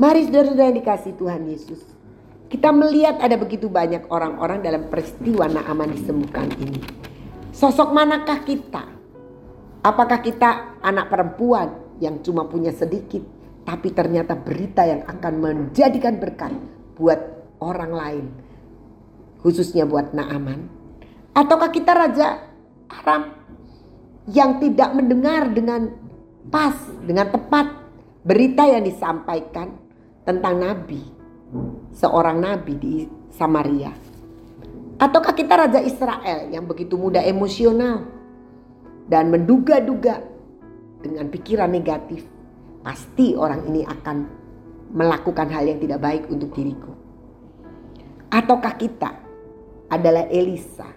Mari 0.00 0.24
saudara-saudara 0.24 0.72
yang 0.72 0.78
dikasih 0.80 1.12
Tuhan 1.20 1.42
Yesus. 1.52 1.84
Kita 2.48 2.72
melihat 2.72 3.20
ada 3.20 3.36
begitu 3.36 3.68
banyak 3.68 4.08
orang-orang 4.08 4.64
dalam 4.64 4.88
peristiwa 4.88 5.52
Naaman 5.52 5.92
disembuhkan 5.92 6.48
ini. 6.56 6.80
Sosok 7.52 7.92
manakah 7.92 8.40
kita? 8.40 8.88
Apakah 9.84 10.24
kita 10.24 10.80
anak 10.80 11.12
perempuan 11.12 12.00
yang 12.00 12.24
cuma 12.24 12.48
punya 12.48 12.72
sedikit, 12.72 13.20
tapi 13.68 13.92
ternyata 13.92 14.32
berita 14.32 14.80
yang 14.88 15.04
akan 15.04 15.34
menjadikan 15.44 16.16
berkat 16.16 16.56
buat 16.96 17.20
orang 17.60 17.92
lain, 17.92 18.24
khususnya 19.44 19.84
buat 19.84 20.16
Naaman? 20.16 20.66
Ataukah 21.36 21.68
kita 21.68 21.92
raja 21.92 22.48
Aram 22.88 23.36
yang 24.32 24.56
tidak 24.56 24.96
mendengar 24.96 25.52
dengan 25.52 25.92
pas, 26.48 26.72
dengan 27.04 27.28
tepat 27.28 27.68
berita 28.24 28.64
yang 28.64 28.80
disampaikan 28.80 29.76
tentang 30.24 30.56
nabi, 30.56 31.04
seorang 31.92 32.40
nabi 32.40 32.72
di 32.80 32.94
Samaria. 33.28 33.92
Ataukah 34.96 35.36
kita 35.36 35.58
raja 35.58 35.80
Israel 35.84 36.48
yang 36.48 36.64
begitu 36.64 36.96
mudah 36.96 37.20
emosional 37.20 38.08
dan 39.04 39.28
menduga-duga 39.28 40.24
dengan 41.04 41.28
pikiran 41.28 41.68
negatif, 41.68 42.24
pasti 42.80 43.36
orang 43.36 43.68
ini 43.68 43.84
akan 43.84 44.16
melakukan 44.94 45.50
hal 45.52 45.68
yang 45.68 45.82
tidak 45.82 46.00
baik 46.00 46.24
untuk 46.32 46.54
diriku. 46.56 46.94
Ataukah 48.32 48.72
kita 48.80 49.23
adalah 49.94 50.26
Elisa, 50.26 50.90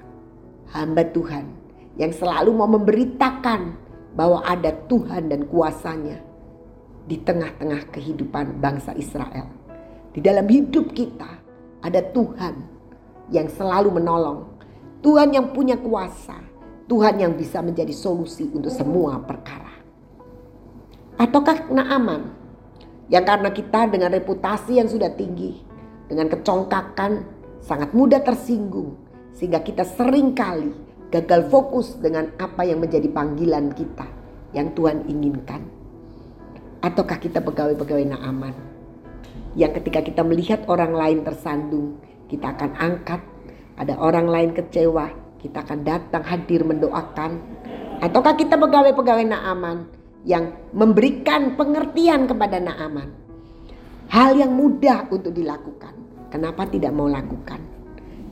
hamba 0.73 1.05
Tuhan 1.05 1.45
yang 2.01 2.09
selalu 2.13 2.49
mau 2.53 2.69
memberitakan 2.69 3.77
bahwa 4.17 4.41
ada 4.41 4.73
Tuhan 4.89 5.29
dan 5.29 5.45
kuasanya 5.45 6.17
di 7.05 7.21
tengah-tengah 7.21 7.93
kehidupan 7.93 8.57
bangsa 8.57 8.97
Israel. 8.97 9.47
Di 10.11 10.19
dalam 10.19 10.49
hidup 10.49 10.97
kita 10.97 11.29
ada 11.85 12.01
Tuhan 12.01 12.57
yang 13.29 13.45
selalu 13.53 14.01
menolong, 14.01 14.49
Tuhan 15.05 15.29
yang 15.37 15.53
punya 15.53 15.77
kuasa, 15.77 16.41
Tuhan 16.89 17.21
yang 17.21 17.37
bisa 17.37 17.61
menjadi 17.61 17.93
solusi 17.93 18.49
untuk 18.49 18.73
semua 18.73 19.21
perkara. 19.21 19.77
Ataukah 21.21 21.69
Naaman 21.69 22.33
yang 23.09 23.23
karena 23.23 23.49
kita 23.53 23.87
dengan 23.89 24.11
reputasi 24.11 24.81
yang 24.81 24.89
sudah 24.89 25.13
tinggi, 25.13 25.61
dengan 26.09 26.27
kecongkakan 26.33 27.36
sangat 27.61 27.91
mudah 27.93 28.21
tersinggung 28.21 28.97
sehingga 29.33 29.61
kita 29.61 29.85
sering 29.85 30.33
kali 30.33 30.73
gagal 31.13 31.47
fokus 31.47 31.95
dengan 31.97 32.33
apa 32.37 32.67
yang 32.67 32.83
menjadi 32.83 33.07
panggilan 33.11 33.71
kita 33.71 34.05
yang 34.51 34.71
Tuhan 34.75 35.07
inginkan. 35.07 35.63
Ataukah 36.83 37.17
kita 37.17 37.41
pegawai-pegawai 37.41 38.05
Naaman? 38.13 38.55
Yang 39.57 39.81
ketika 39.81 40.05
kita 40.05 40.21
melihat 40.21 40.69
orang 40.69 40.93
lain 40.93 41.19
tersandung, 41.25 41.97
kita 42.29 42.53
akan 42.53 42.71
angkat. 42.77 43.21
Ada 43.77 43.97
orang 43.97 44.29
lain 44.29 44.51
kecewa, 44.53 45.09
kita 45.41 45.65
akan 45.65 45.79
datang 45.81 46.23
hadir 46.25 46.61
mendoakan. 46.61 47.41
Ataukah 47.97 48.37
kita 48.37 48.57
pegawai-pegawai 48.61 49.25
Naaman 49.25 49.89
yang 50.21 50.53
memberikan 50.73 51.57
pengertian 51.57 52.29
kepada 52.29 52.61
Naaman? 52.61 53.09
Hal 54.13 54.37
yang 54.37 54.53
mudah 54.53 55.09
untuk 55.09 55.33
dilakukan. 55.33 55.96
Kenapa 56.27 56.67
tidak 56.67 56.91
mau 56.91 57.07
lakukan? 57.07 57.59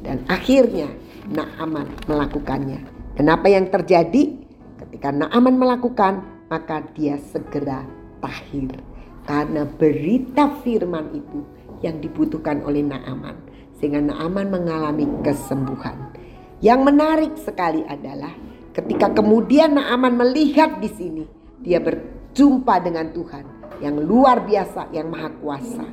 Dan 0.05 0.21
akhirnya 0.29 0.91
Naaman 1.25 1.89
melakukannya. 2.05 2.85
Kenapa 3.17 3.49
yang 3.49 3.73
terjadi? 3.73 4.37
Ketika 4.77 5.09
Naaman 5.09 5.57
melakukan, 5.57 6.21
maka 6.51 6.85
dia 6.93 7.17
segera 7.17 7.81
tahir. 8.21 8.77
Karena 9.25 9.65
berita 9.65 10.53
firman 10.61 11.09
itu 11.17 11.41
yang 11.81 11.97
dibutuhkan 11.97 12.61
oleh 12.61 12.85
Naaman. 12.85 13.33
Sehingga 13.81 14.05
Naaman 14.05 14.53
mengalami 14.53 15.09
kesembuhan. 15.25 16.13
Yang 16.61 16.79
menarik 16.85 17.33
sekali 17.41 17.81
adalah 17.89 18.31
ketika 18.77 19.09
kemudian 19.17 19.73
Naaman 19.73 20.13
melihat 20.13 20.77
di 20.77 20.89
sini. 20.93 21.23
Dia 21.65 21.81
berjumpa 21.81 22.77
dengan 22.85 23.09
Tuhan 23.09 23.45
yang 23.81 23.97
luar 24.05 24.45
biasa, 24.45 24.93
yang 24.93 25.09
maha 25.09 25.33
kuasa. 25.41 25.85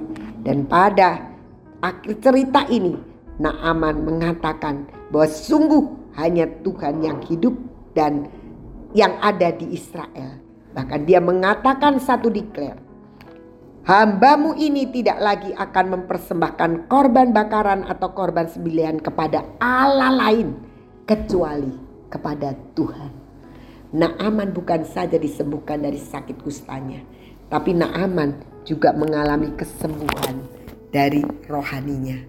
Dan 0.44 0.68
pada 0.68 1.31
akhir 1.82 2.22
cerita 2.22 2.64
ini 2.70 2.94
Naaman 3.42 4.06
mengatakan 4.06 4.86
bahwa 5.10 5.28
sungguh 5.28 6.14
hanya 6.16 6.46
Tuhan 6.62 7.02
yang 7.02 7.18
hidup 7.26 7.58
dan 7.92 8.30
yang 8.94 9.18
ada 9.20 9.50
di 9.50 9.72
Israel 9.74 10.42
Bahkan 10.72 11.00
dia 11.04 11.20
mengatakan 11.20 12.00
satu 12.00 12.32
declare. 12.32 12.80
Hambamu 13.82 14.54
ini 14.54 14.86
tidak 14.94 15.18
lagi 15.18 15.50
akan 15.52 15.86
mempersembahkan 15.98 16.86
korban 16.86 17.34
bakaran 17.34 17.82
atau 17.82 18.14
korban 18.14 18.46
sembelihan 18.46 19.02
kepada 19.02 19.42
Allah 19.58 20.14
lain 20.14 20.54
kecuali 21.02 21.74
kepada 22.06 22.54
Tuhan. 22.78 23.10
Naaman 23.92 24.54
bukan 24.54 24.86
saja 24.86 25.18
disembuhkan 25.20 25.82
dari 25.82 25.98
sakit 25.98 26.40
kustanya, 26.40 27.02
tapi 27.50 27.74
Naaman 27.74 28.38
juga 28.62 28.94
mengalami 28.94 29.50
kesembuhan 29.58 30.61
dari 30.92 31.24
rohaninya. 31.48 32.20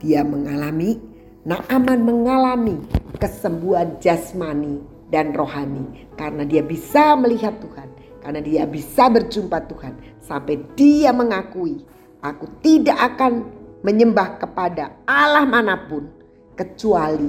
Dia 0.00 0.22
mengalami, 0.24 0.96
Naaman 1.44 2.08
mengalami 2.08 2.80
kesembuhan 3.20 4.00
jasmani 4.00 4.80
dan 5.12 5.36
rohani 5.36 6.08
karena 6.16 6.48
dia 6.48 6.64
bisa 6.64 7.12
melihat 7.20 7.60
Tuhan 7.60 7.92
karena 8.24 8.40
dia 8.40 8.64
bisa 8.64 9.12
berjumpa 9.12 9.68
Tuhan 9.68 9.92
sampai 10.24 10.64
dia 10.72 11.12
mengakui, 11.12 11.84
aku 12.24 12.48
tidak 12.64 12.96
akan 12.96 13.44
menyembah 13.84 14.40
kepada 14.40 14.96
Allah 15.04 15.44
mana 15.44 15.76
pun 15.76 16.08
kecuali 16.56 17.28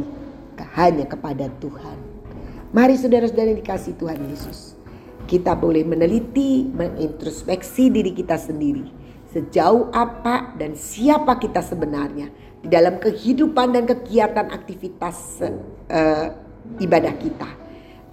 hanya 0.79 1.03
kepada 1.03 1.51
Tuhan. 1.59 1.97
Mari 2.71 2.95
saudara-saudara 2.95 3.51
yang 3.51 3.59
dikasih 3.59 3.99
Tuhan 3.99 4.19
Yesus. 4.31 4.79
Kita 5.27 5.51
boleh 5.51 5.83
meneliti, 5.83 6.63
mengintrospeksi 6.71 7.91
diri 7.91 8.15
kita 8.15 8.39
sendiri. 8.39 8.94
Sejauh 9.35 9.91
apa 9.91 10.55
dan 10.55 10.79
siapa 10.79 11.35
kita 11.35 11.59
sebenarnya 11.59 12.31
di 12.63 12.71
dalam 12.71 13.03
kehidupan 13.03 13.75
dan 13.75 13.83
kegiatan 13.83 14.47
aktivitas 14.47 15.43
uh, 15.91 16.27
ibadah 16.79 17.11
kita. 17.19 17.49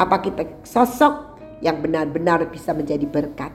Apa 0.02 0.18
kita 0.18 0.66
sosok 0.66 1.38
yang 1.62 1.78
benar-benar 1.78 2.50
bisa 2.50 2.74
menjadi 2.74 3.06
berkat. 3.06 3.54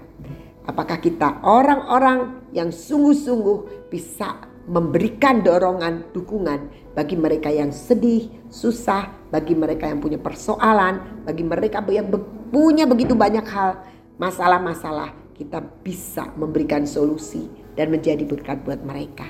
Apakah 0.63 0.95
kita 1.03 1.43
orang-orang 1.43 2.47
yang 2.55 2.71
sungguh-sungguh 2.71 3.91
bisa 3.91 4.47
memberikan 4.67 5.43
dorongan, 5.43 6.15
dukungan 6.15 6.71
bagi 6.95 7.19
mereka 7.19 7.51
yang 7.51 7.75
sedih, 7.75 8.31
susah, 8.47 9.11
bagi 9.27 9.59
mereka 9.59 9.91
yang 9.91 9.99
punya 9.99 10.19
persoalan, 10.19 11.23
bagi 11.27 11.43
mereka 11.43 11.83
yang 11.91 12.07
punya 12.47 12.87
begitu 12.87 13.11
banyak 13.11 13.43
hal, 13.43 13.83
masalah-masalah, 14.19 15.11
kita 15.37 15.61
bisa 15.85 16.33
memberikan 16.33 16.83
solusi 16.89 17.45
dan 17.77 17.93
menjadi 17.93 18.25
berkat 18.25 18.65
buat 18.65 18.81
mereka. 18.81 19.29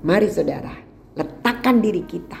Mari 0.00 0.32
saudara, 0.32 0.72
letakkan 1.14 1.84
diri 1.84 2.02
kita 2.08 2.40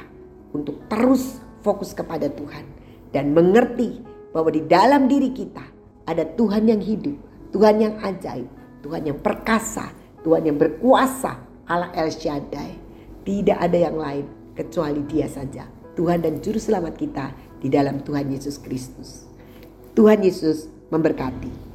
untuk 0.56 0.88
terus 0.88 1.40
fokus 1.60 1.92
kepada 1.92 2.32
Tuhan 2.32 2.64
dan 3.12 3.36
mengerti 3.36 4.00
bahwa 4.32 4.48
di 4.48 4.64
dalam 4.64 5.08
diri 5.08 5.32
kita 5.36 5.64
ada 6.08 6.24
Tuhan 6.24 6.68
yang 6.68 6.80
hidup, 6.80 7.16
Tuhan 7.52 7.76
yang 7.80 7.94
ajaib, 8.00 8.48
Tuhan 8.80 9.02
yang 9.04 9.18
perkasa, 9.20 9.92
Tuhan 10.24 10.48
yang 10.48 10.56
berkuasa, 10.56 11.36
Allah 11.68 11.92
El 11.92 12.08
Shaddai. 12.08 12.84
Tidak 13.26 13.58
ada 13.58 13.74
yang 13.74 13.98
lain 13.98 14.24
kecuali 14.54 15.02
Dia 15.10 15.26
saja. 15.26 15.66
Tuhan 15.98 16.22
dan 16.22 16.38
Juru 16.38 16.62
Selamat 16.62 16.94
kita 16.94 17.34
di 17.58 17.66
dalam 17.66 18.04
Tuhan 18.06 18.30
Yesus 18.30 18.62
Kristus. 18.62 19.26
Tuhan 19.98 20.22
Yesus 20.22 20.70
memberkati. 20.94 21.65